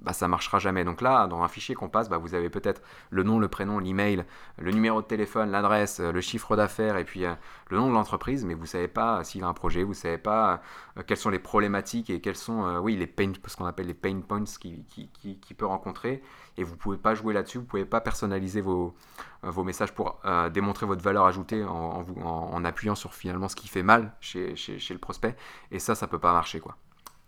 bah, 0.00 0.12
ça 0.12 0.28
marchera 0.28 0.58
jamais. 0.58 0.84
Donc 0.84 1.00
là, 1.00 1.26
dans 1.26 1.42
un 1.42 1.48
fichier 1.48 1.74
qu'on 1.74 1.88
passe, 1.88 2.08
bah, 2.08 2.18
vous 2.18 2.34
avez 2.34 2.50
peut-être 2.50 2.82
le 3.10 3.22
nom, 3.22 3.38
le 3.38 3.48
prénom, 3.48 3.78
l'email, 3.78 4.24
le 4.58 4.70
numéro 4.70 5.00
de 5.00 5.06
téléphone, 5.06 5.50
l'adresse, 5.50 6.00
le 6.00 6.20
chiffre 6.20 6.56
d'affaires 6.56 6.96
et 6.96 7.04
puis 7.04 7.24
euh, 7.24 7.34
le 7.70 7.78
nom 7.78 7.88
de 7.88 7.94
l'entreprise, 7.94 8.44
mais 8.44 8.54
vous 8.54 8.66
savez 8.66 8.88
pas 8.88 9.24
s'il 9.24 9.44
a 9.44 9.46
un 9.46 9.54
projet, 9.54 9.82
vous 9.82 9.94
savez 9.94 10.18
pas 10.18 10.60
euh, 10.98 11.02
quelles 11.06 11.16
sont 11.18 11.30
les 11.30 11.38
problématiques 11.38 12.10
et 12.10 12.20
quels 12.20 12.36
sont, 12.36 12.64
euh, 12.66 12.78
oui, 12.78 12.96
les 12.96 13.06
pain, 13.06 13.32
ce 13.46 13.56
qu'on 13.56 13.66
appelle 13.66 13.86
les 13.86 13.94
pain 13.94 14.20
points 14.20 14.44
qu'il 14.60 14.84
qui, 14.84 15.08
qui, 15.08 15.54
peut 15.54 15.66
rencontrer. 15.66 16.22
Et 16.56 16.64
vous 16.64 16.76
pouvez 16.76 16.98
pas 16.98 17.14
jouer 17.14 17.32
là-dessus, 17.32 17.58
vous 17.58 17.64
pouvez 17.64 17.84
pas 17.84 18.00
personnaliser 18.00 18.60
vos, 18.60 18.94
vos 19.42 19.64
messages 19.64 19.92
pour 19.92 20.20
démontrer 20.52 20.86
votre 20.86 21.02
valeur 21.02 21.26
ajoutée 21.26 21.64
en, 21.64 22.04
en, 22.24 22.64
appuyant 22.64 22.94
sur 22.94 23.14
finalement 23.14 23.48
ce 23.48 23.56
qui 23.56 23.68
fait 23.68 23.82
mal 23.82 24.12
chez, 24.20 24.54
chez, 24.56 24.94
le 24.94 24.98
prospect. 24.98 25.36
Et 25.70 25.78
ça, 25.78 25.94
ça 25.94 26.06
peut 26.06 26.18
pas 26.18 26.32
marcher, 26.32 26.60
quoi. 26.60 26.76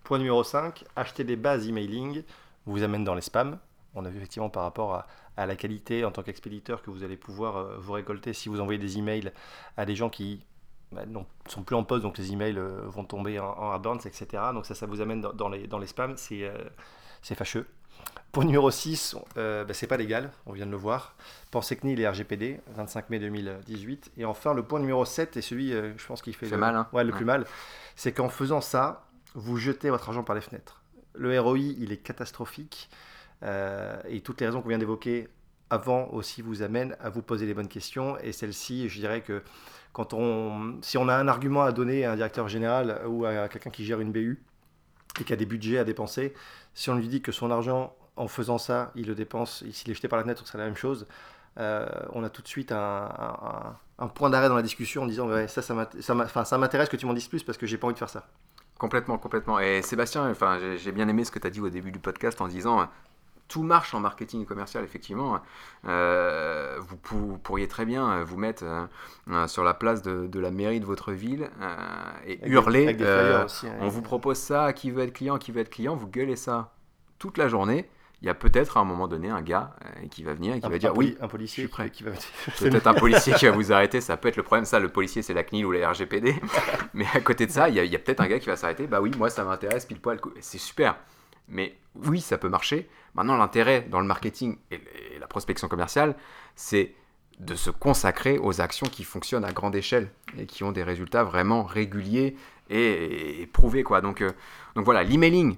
Point 0.05 0.19
numéro 0.19 0.45
5, 0.45 0.85
acheter 0.95 1.25
des 1.25 1.35
bases 1.35 1.69
emailing 1.69 2.23
vous 2.67 2.83
amène 2.83 3.05
dans 3.05 3.15
les 3.15 3.23
spams. 3.23 3.59
On 3.95 4.05
a 4.05 4.11
vu 4.11 4.19
effectivement 4.19 4.51
par 4.51 4.63
rapport 4.65 4.95
à, 5.37 5.47
la 5.47 5.57
qualité 5.57 6.05
en 6.05 6.11
tant 6.11 6.23
qu'expéditeur 6.23 6.83
que 6.83 6.91
vous 6.91 7.03
allez 7.03 7.17
pouvoir 7.17 7.57
euh, 7.57 7.77
vous 7.79 7.93
récolter 7.93 8.33
si 8.33 8.49
vous 8.49 8.61
envoyez 8.61 8.79
des 8.79 8.97
emails 8.97 9.33
à 9.77 9.85
des 9.85 9.95
gens 9.95 10.09
qui 10.09 10.45
bah, 10.93 11.05
ne 11.05 11.19
sont 11.49 11.63
plus 11.63 11.77
en 11.77 11.85
poste, 11.85 12.03
donc 12.03 12.17
les 12.17 12.33
emails 12.33 12.59
euh, 12.59 12.83
vont 12.87 13.05
tomber 13.05 13.39
en, 13.39 13.47
en 13.47 13.99
etc. 13.99 14.27
Donc 14.55 14.65
ça, 14.65 14.75
ça 14.75 14.87
vous 14.87 15.01
amène 15.01 15.21
dans, 15.21 15.49
les, 15.49 15.67
dans 15.67 15.79
les 15.79 15.87
spams, 15.87 16.17
c'est 16.17 16.45
euh, 16.45 16.57
fâcheux. 17.23 17.67
Point 18.33 18.45
numéro 18.45 18.71
6, 18.71 19.17
bah, 19.35 19.65
c'est 19.73 19.87
pas 19.87 19.97
légal, 19.97 20.31
on 20.45 20.53
vient 20.53 20.67
de 20.67 20.71
le 20.71 20.77
voir. 20.77 21.15
Pensez 21.51 21.77
CNIL 21.77 22.01
et 22.01 22.09
RGPD, 22.09 22.61
25 22.77 23.11
mai 23.11 23.19
2018. 23.19 24.13
Et 24.19 24.25
enfin, 24.27 24.53
le 24.53 24.63
point 24.63 24.79
numéro 24.79 25.05
7, 25.05 25.37
et 25.37 25.43
celui, 25.43 25.71
je 25.71 26.07
pense, 26.07 26.21
qui 26.21 26.35
fait, 26.35 26.49
le, 26.49 26.57
mal, 26.59 26.77
hein. 26.77 26.87
ouais, 26.93 27.05
le 27.05 27.13
plus 27.13 27.25
mal, 27.25 27.47
c'est 27.95 28.13
qu'en 28.13 28.29
faisant 28.29 28.61
ça, 28.61 29.07
vous 29.35 29.57
jetez 29.57 29.89
votre 29.89 30.09
argent 30.09 30.23
par 30.23 30.35
les 30.35 30.43
fenêtres. 30.43 30.83
Le 31.19 31.39
ROI, 31.41 31.59
il 31.59 31.93
est 31.93 31.99
catastrophique. 31.99 32.89
euh, 33.43 34.01
et 34.09 34.21
toutes 34.23 34.41
les 34.41 34.47
raisons 34.47 34.63
qu'on 34.63 34.69
vient 34.71 34.79
d'évoquer 34.79 35.29
avant 35.71 36.09
aussi 36.13 36.43
vous 36.43 36.63
amènent 36.63 36.97
à 37.01 37.11
vous 37.11 37.23
poser 37.23 37.47
les 37.47 37.55
bonnes 37.55 37.69
questions. 37.69 38.19
Et 38.21 38.33
celle-ci, 38.33 38.89
je 38.89 39.01
dirais 39.01 39.23
que 39.23 39.43
quand 39.93 40.15
on, 40.15 40.79
si 40.83 40.99
on 40.99 41.09
a 41.09 41.15
un 41.17 41.29
argument 41.29 41.63
à 41.65 41.73
donner 41.73 42.05
à 42.05 42.13
un 42.13 42.17
directeur 42.17 42.49
général 42.49 43.03
ou 43.09 43.25
à 43.27 43.49
quelqu'un 43.49 43.71
qui 43.71 43.85
gère 43.85 44.01
une 44.01 44.13
BU 44.13 44.43
et 45.21 45.25
qui 45.25 45.33
a 45.33 45.37
des 45.37 45.47
budgets 45.47 45.79
à 45.79 45.85
dépenser, 45.85 46.35
si 46.75 46.91
on 46.91 46.97
lui 46.97 47.09
dit 47.09 47.23
que 47.23 47.33
son 47.33 47.51
argent, 47.51 47.97
en 48.17 48.29
faisant 48.29 48.59
ça, 48.59 48.93
il 48.97 49.07
le 49.07 49.15
dépense, 49.15 49.65
s'il 49.73 49.91
est 49.91 49.95
jeté 49.95 50.09
par 50.09 50.19
la 50.19 50.25
fenêtre, 50.25 50.47
c'est 50.47 50.59
la 50.59 50.65
même 50.65 50.77
chose, 50.77 51.07
euh, 51.59 51.87
on 52.13 52.23
a 52.25 52.31
tout 52.31 52.43
de 52.43 52.49
suite 52.49 52.73
un, 52.73 53.77
un- 53.99 54.09
point 54.09 54.31
d'arrêt 54.31 54.49
dans 54.49 54.57
la 54.57 54.63
discussion 54.63 55.03
en 55.03 55.07
disant 55.07 55.29
ouais, 55.29 55.49
ça, 55.49 55.63
ça 55.63 56.59
m'intéresse 56.59 56.89
que 56.89 56.97
tu 56.97 57.07
m'en 57.07 57.15
dises 57.15 57.29
plus 57.29 57.43
parce 57.43 57.59
que 57.59 57.67
j'ai 57.67 57.79
pas 57.79 57.87
envie 57.87 57.95
de 57.95 57.99
faire 57.99 58.11
ça. 58.11 58.27
Complètement, 58.79 59.17
complètement. 59.19 59.59
Et 59.59 59.81
Sébastien, 59.83 60.31
enfin, 60.31 60.59
j'ai 60.77 60.93
bien 60.93 61.09
aimé 61.09 61.25
ce 61.25 61.31
que 61.31 61.39
tu 61.39 61.47
as 61.47 61.51
dit 61.51 61.61
au 61.61 61.71
début 61.71 61.91
du 61.93 61.99
podcast 61.99 62.41
en 62.41 62.49
disant 62.49 62.87
tout 63.49 63.63
marche 63.63 63.95
en 63.95 64.01
marketing 64.01 64.45
commercial, 64.45 64.83
effectivement. 64.85 65.41
Euh, 65.87 66.77
vous, 66.81 66.97
pou- 66.97 67.17
vous 67.17 67.39
pourriez 67.39 67.69
très 67.69 67.85
bien 67.87 68.11
euh, 68.11 68.25
vous 68.25 68.37
mettre 68.37 68.65
euh, 69.31 69.47
sur 69.47 69.63
la 69.65 69.73
place 69.73 70.03
de, 70.03 70.27
de 70.27 70.41
la 70.41 70.51
mairie 70.51 70.81
de 70.81 70.85
votre 70.85 71.13
ville 71.13 71.49
euh, 71.63 71.77
et 72.27 72.39
Avec 72.41 72.53
hurler. 72.53 72.93
des 72.95 73.05
aussi, 73.45 73.67
on 73.81 73.89
vous 73.89 74.03
propose 74.03 74.37
ça, 74.39 74.73
qui 74.73 74.91
veut 74.91 75.05
être 75.05 75.13
client, 75.13 75.39
qui 75.39 75.53
veut 75.53 75.61
être 75.61 75.71
client, 75.71 75.95
vous 75.95 76.09
gueulez 76.09 76.37
ça 76.37 76.73
toute 77.19 77.39
la 77.39 77.49
journée. 77.49 77.89
Il 78.23 78.27
y 78.27 78.31
a 78.31 78.35
peut-être 78.35 78.79
à 78.79 78.81
un 78.81 78.85
moment 78.85 79.09
donné 79.09 79.29
un 79.29 79.43
gars 79.43 79.77
euh, 79.85 80.07
qui 80.09 80.23
va 80.23 80.33
venir 80.33 80.55
et 80.55 80.61
qui 80.61 80.67
un, 80.67 80.71
va 80.71 80.79
dire 80.79 80.91
un 80.91 80.95
poli- 80.95 81.09
oui, 81.11 81.19
un 81.21 81.29
policier 81.29 81.65
je 81.65 81.69
suis 81.69 81.73
prêt. 81.73 81.91
qui 81.91 82.03
va 82.03 82.13
Peut-être 82.59 82.87
un 82.87 82.95
policier 83.05 83.35
qui 83.35 83.45
va 83.47 83.53
vous 83.53 83.73
arrêter, 83.73 84.01
ça 84.01 84.17
peut 84.17 84.29
être 84.29 84.37
le 84.37 84.43
problème. 84.43 84.65
Ça, 84.65 84.79
le 84.81 84.89
policier, 84.89 85.21
c'est 85.23 85.35
la 85.35 85.45
CNIL 85.45 85.67
ou 85.67 85.73
la 85.73 85.91
RGPD. 85.91 86.35
Mais 86.95 87.07
à 87.13 87.21
côté 87.21 87.47
de 87.47 87.51
ça, 87.53 87.69
il 87.69 87.75
y 87.75 87.95
a, 87.95 87.99
peut-être 87.99 88.21
un 88.21 88.27
gars 88.27 88.39
qui 88.39 88.47
va 88.47 88.57
s'arrêter. 88.57 88.87
Bah 88.87 89.01
oui, 89.01 89.11
moi, 89.19 89.29
ça 89.29 89.45
m'intéresse, 89.45 89.85
pile 89.85 90.01
poil. 90.01 90.19
C'est 90.41 90.59
super. 90.59 90.97
Mais 91.49 91.77
oui, 91.95 92.21
ça 92.21 92.39
peut 92.39 92.49
marcher. 92.49 92.89
Maintenant, 93.15 93.37
l'intérêt 93.37 93.83
dans 93.91 94.01
le 94.01 94.07
marketing 94.07 94.57
et, 94.71 94.77
et 95.15 95.19
la 95.19 95.27
prospection 95.27 95.69
commerciale, 95.69 96.17
c'est 96.55 96.95
de 97.39 97.55
se 97.55 97.69
consacrer 97.71 98.39
aux 98.39 98.63
actions 98.63 98.87
qui 98.87 99.05
fonctionnent 99.05 99.45
à 99.45 99.53
grande 99.53 99.77
échelle 99.77 100.11
et 100.39 100.47
qui 100.47 100.65
ont 100.65 100.73
des 100.73 100.83
résultats 100.83 101.23
vraiment 101.23 101.65
réguliers 101.65 102.35
et, 102.71 103.43
et 103.43 103.47
prouvés. 103.47 103.83
Quoi. 103.83 104.01
Donc, 104.01 104.23
euh, 104.23 104.31
donc 104.75 104.87
voilà, 104.87 105.03
l'emailing, 105.05 105.57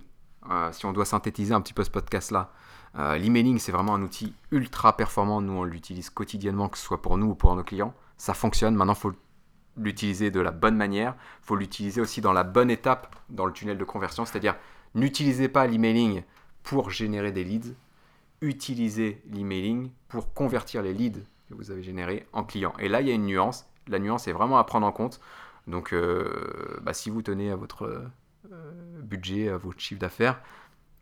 euh, 0.50 0.72
si 0.72 0.86
on 0.86 0.92
doit 0.92 1.04
synthétiser 1.04 1.54
un 1.54 1.60
petit 1.60 1.74
peu 1.74 1.84
ce 1.84 1.90
podcast-là, 1.90 2.50
euh, 2.96 3.16
L'emailing, 3.18 3.58
c'est 3.58 3.72
vraiment 3.72 3.94
un 3.94 4.02
outil 4.02 4.34
ultra 4.50 4.96
performant. 4.96 5.40
Nous, 5.40 5.52
on 5.52 5.64
l'utilise 5.64 6.10
quotidiennement, 6.10 6.68
que 6.68 6.78
ce 6.78 6.84
soit 6.84 7.02
pour 7.02 7.18
nous 7.18 7.28
ou 7.28 7.34
pour 7.34 7.54
nos 7.54 7.62
clients. 7.62 7.94
Ça 8.16 8.34
fonctionne. 8.34 8.74
Maintenant, 8.74 8.94
il 8.94 9.00
faut 9.00 9.12
l'utiliser 9.76 10.30
de 10.30 10.40
la 10.40 10.50
bonne 10.50 10.76
manière. 10.76 11.14
Il 11.42 11.46
faut 11.46 11.56
l'utiliser 11.56 12.00
aussi 12.00 12.20
dans 12.20 12.32
la 12.32 12.44
bonne 12.44 12.70
étape 12.70 13.14
dans 13.28 13.46
le 13.46 13.52
tunnel 13.52 13.78
de 13.78 13.84
conversion. 13.84 14.24
C'est-à-dire, 14.24 14.56
n'utilisez 14.94 15.48
pas 15.48 15.66
l'emailing 15.66 16.22
pour 16.62 16.90
générer 16.90 17.32
des 17.32 17.44
leads. 17.44 17.74
Utilisez 18.40 19.22
l'emailing 19.30 19.90
pour 20.08 20.32
convertir 20.32 20.82
les 20.82 20.92
leads 20.92 21.20
que 21.48 21.54
vous 21.54 21.70
avez 21.70 21.82
générés 21.82 22.26
en 22.32 22.44
clients. 22.44 22.74
Et 22.78 22.88
là, 22.88 23.00
il 23.00 23.08
y 23.08 23.10
a 23.10 23.14
une 23.14 23.26
nuance. 23.26 23.66
La 23.86 23.98
nuance 23.98 24.28
est 24.28 24.32
vraiment 24.32 24.58
à 24.58 24.64
prendre 24.64 24.86
en 24.86 24.92
compte. 24.92 25.20
Donc, 25.66 25.92
euh, 25.92 26.78
bah, 26.82 26.94
si 26.94 27.10
vous 27.10 27.22
tenez 27.22 27.50
à 27.50 27.56
votre 27.56 28.02
budget, 29.02 29.48
à 29.48 29.56
votre 29.56 29.80
chiffre 29.80 30.00
d'affaires, 30.00 30.40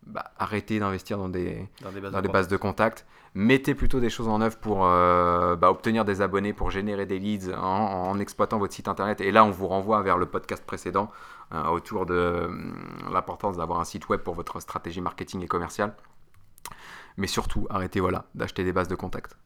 bah, 0.05 0.31
arrêtez 0.37 0.79
d'investir 0.79 1.17
dans 1.17 1.29
des, 1.29 1.67
dans 1.81 1.91
des 1.91 1.99
bases 1.99 2.11
dans 2.11 2.21
de 2.21 2.27
des 2.27 2.31
bases 2.31 2.47
de 2.47 2.57
contact. 2.57 3.05
Mettez 3.33 3.75
plutôt 3.75 3.99
des 3.99 4.09
choses 4.09 4.27
en 4.29 4.41
œuvre 4.41 4.57
pour 4.57 4.85
euh, 4.85 5.55
bah, 5.55 5.69
obtenir 5.69 6.05
des 6.05 6.21
abonnés, 6.21 6.53
pour 6.53 6.71
générer 6.71 7.05
des 7.05 7.19
leads 7.19 7.53
en, 7.53 8.09
en 8.09 8.19
exploitant 8.19 8.57
votre 8.57 8.73
site 8.73 8.87
internet. 8.87 9.21
Et 9.21 9.31
là, 9.31 9.43
on 9.43 9.51
vous 9.51 9.67
renvoie 9.67 10.01
vers 10.01 10.17
le 10.17 10.25
podcast 10.25 10.65
précédent 10.65 11.11
euh, 11.53 11.65
autour 11.65 12.05
de 12.05 12.13
euh, 12.13 12.47
l'importance 13.11 13.57
d'avoir 13.57 13.79
un 13.79 13.85
site 13.85 14.07
web 14.09 14.21
pour 14.21 14.33
votre 14.33 14.59
stratégie 14.59 15.01
marketing 15.01 15.43
et 15.43 15.47
commerciale. 15.47 15.95
Mais 17.17 17.27
surtout, 17.27 17.67
arrêtez 17.69 17.99
voilà, 17.99 18.25
d'acheter 18.33 18.63
des 18.63 18.71
bases 18.71 18.87
de 18.87 18.95
contact. 18.95 19.37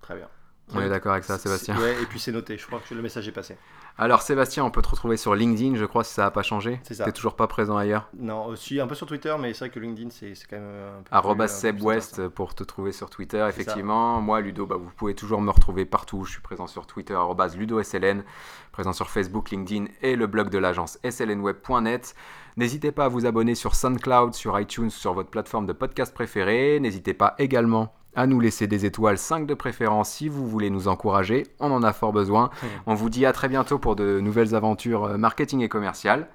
Très 0.00 0.16
bien. 0.16 0.28
On 0.74 0.80
est 0.80 0.88
d'accord 0.88 1.12
avec 1.12 1.24
ça, 1.24 1.38
Sébastien 1.38 1.76
Ouais, 1.78 1.94
et 2.02 2.06
puis 2.06 2.20
c'est 2.20 2.32
noté. 2.32 2.58
Je 2.58 2.66
crois 2.66 2.80
que 2.86 2.94
le 2.94 3.00
message 3.02 3.26
est 3.26 3.32
passé. 3.32 3.56
Alors, 3.96 4.22
Sébastien, 4.22 4.64
on 4.64 4.70
peut 4.70 4.82
te 4.82 4.88
retrouver 4.88 5.16
sur 5.16 5.34
LinkedIn, 5.34 5.74
je 5.76 5.84
crois, 5.84 6.04
si 6.04 6.14
ça 6.14 6.22
n'a 6.22 6.30
pas 6.30 6.42
changé. 6.42 6.78
C'est 6.84 6.94
ça. 6.94 7.04
T'es 7.04 7.12
toujours 7.12 7.34
pas 7.34 7.46
présent 7.48 7.76
ailleurs. 7.76 8.08
Non, 8.16 8.44
aussi 8.46 8.78
un 8.78 8.86
peu 8.86 8.94
sur 8.94 9.06
Twitter, 9.06 9.34
mais 9.40 9.52
c'est 9.54 9.60
vrai 9.60 9.70
que 9.70 9.80
LinkedIn, 9.80 10.10
c'est 10.10 10.32
quand 10.48 10.56
même 10.56 10.64
un 11.00 11.02
peu. 11.02 11.08
Arrobas 11.10 11.46
plus- 11.46 11.66
un 11.68 11.72
peu 11.72 11.76
plus 11.78 11.80
SebWest 11.80 12.28
pour 12.28 12.54
te 12.54 12.62
trouver 12.64 12.92
sur 12.92 13.10
Twitter, 13.10 13.38
ça. 13.38 13.48
effectivement. 13.48 14.20
Moi, 14.20 14.40
Ludo, 14.40 14.66
bah, 14.66 14.76
vous 14.76 14.90
pouvez 14.96 15.14
toujours 15.14 15.40
me 15.40 15.50
retrouver 15.50 15.84
partout. 15.84 16.24
Je 16.24 16.32
suis 16.32 16.42
présent 16.42 16.66
sur 16.66 16.86
Twitter, 16.86 17.18
LudoSLN, 17.56 18.22
présent 18.70 18.92
sur 18.92 19.10
Facebook, 19.10 19.50
LinkedIn 19.50 19.86
et 20.02 20.14
le 20.16 20.26
blog 20.28 20.50
de 20.50 20.58
l'agence 20.58 20.98
slnweb.net. 21.08 22.14
N'hésitez 22.56 22.92
pas 22.92 23.06
à 23.06 23.08
vous 23.08 23.26
abonner 23.26 23.54
sur 23.54 23.74
SoundCloud, 23.74 24.34
sur 24.34 24.58
iTunes, 24.60 24.90
sur 24.90 25.12
votre 25.14 25.30
plateforme 25.30 25.66
de 25.66 25.72
podcast 25.72 26.12
préférée. 26.14 26.78
N'hésitez 26.80 27.14
pas 27.14 27.34
également 27.38 27.94
à 28.18 28.26
nous 28.26 28.40
laisser 28.40 28.66
des 28.66 28.84
étoiles 28.84 29.16
5 29.16 29.46
de 29.46 29.54
préférence 29.54 30.10
si 30.10 30.28
vous 30.28 30.44
voulez 30.44 30.70
nous 30.70 30.88
encourager. 30.88 31.46
On 31.60 31.70
en 31.70 31.84
a 31.84 31.92
fort 31.92 32.12
besoin. 32.12 32.50
On 32.86 32.94
vous 32.94 33.10
dit 33.10 33.24
à 33.24 33.32
très 33.32 33.48
bientôt 33.48 33.78
pour 33.78 33.94
de 33.94 34.18
nouvelles 34.18 34.56
aventures 34.56 35.04
euh, 35.04 35.16
marketing 35.16 35.60
et 35.60 35.68
commerciales. 35.68 36.26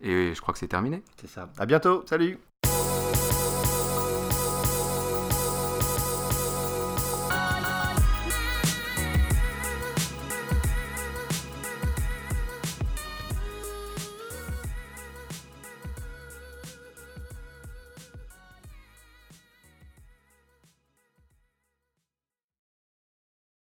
Et 0.00 0.34
je 0.34 0.40
crois 0.40 0.52
que 0.52 0.58
c'est 0.58 0.66
terminé. 0.66 1.04
C'est 1.20 1.28
ça. 1.28 1.48
À 1.58 1.64
bientôt. 1.64 2.02
Salut. 2.06 2.38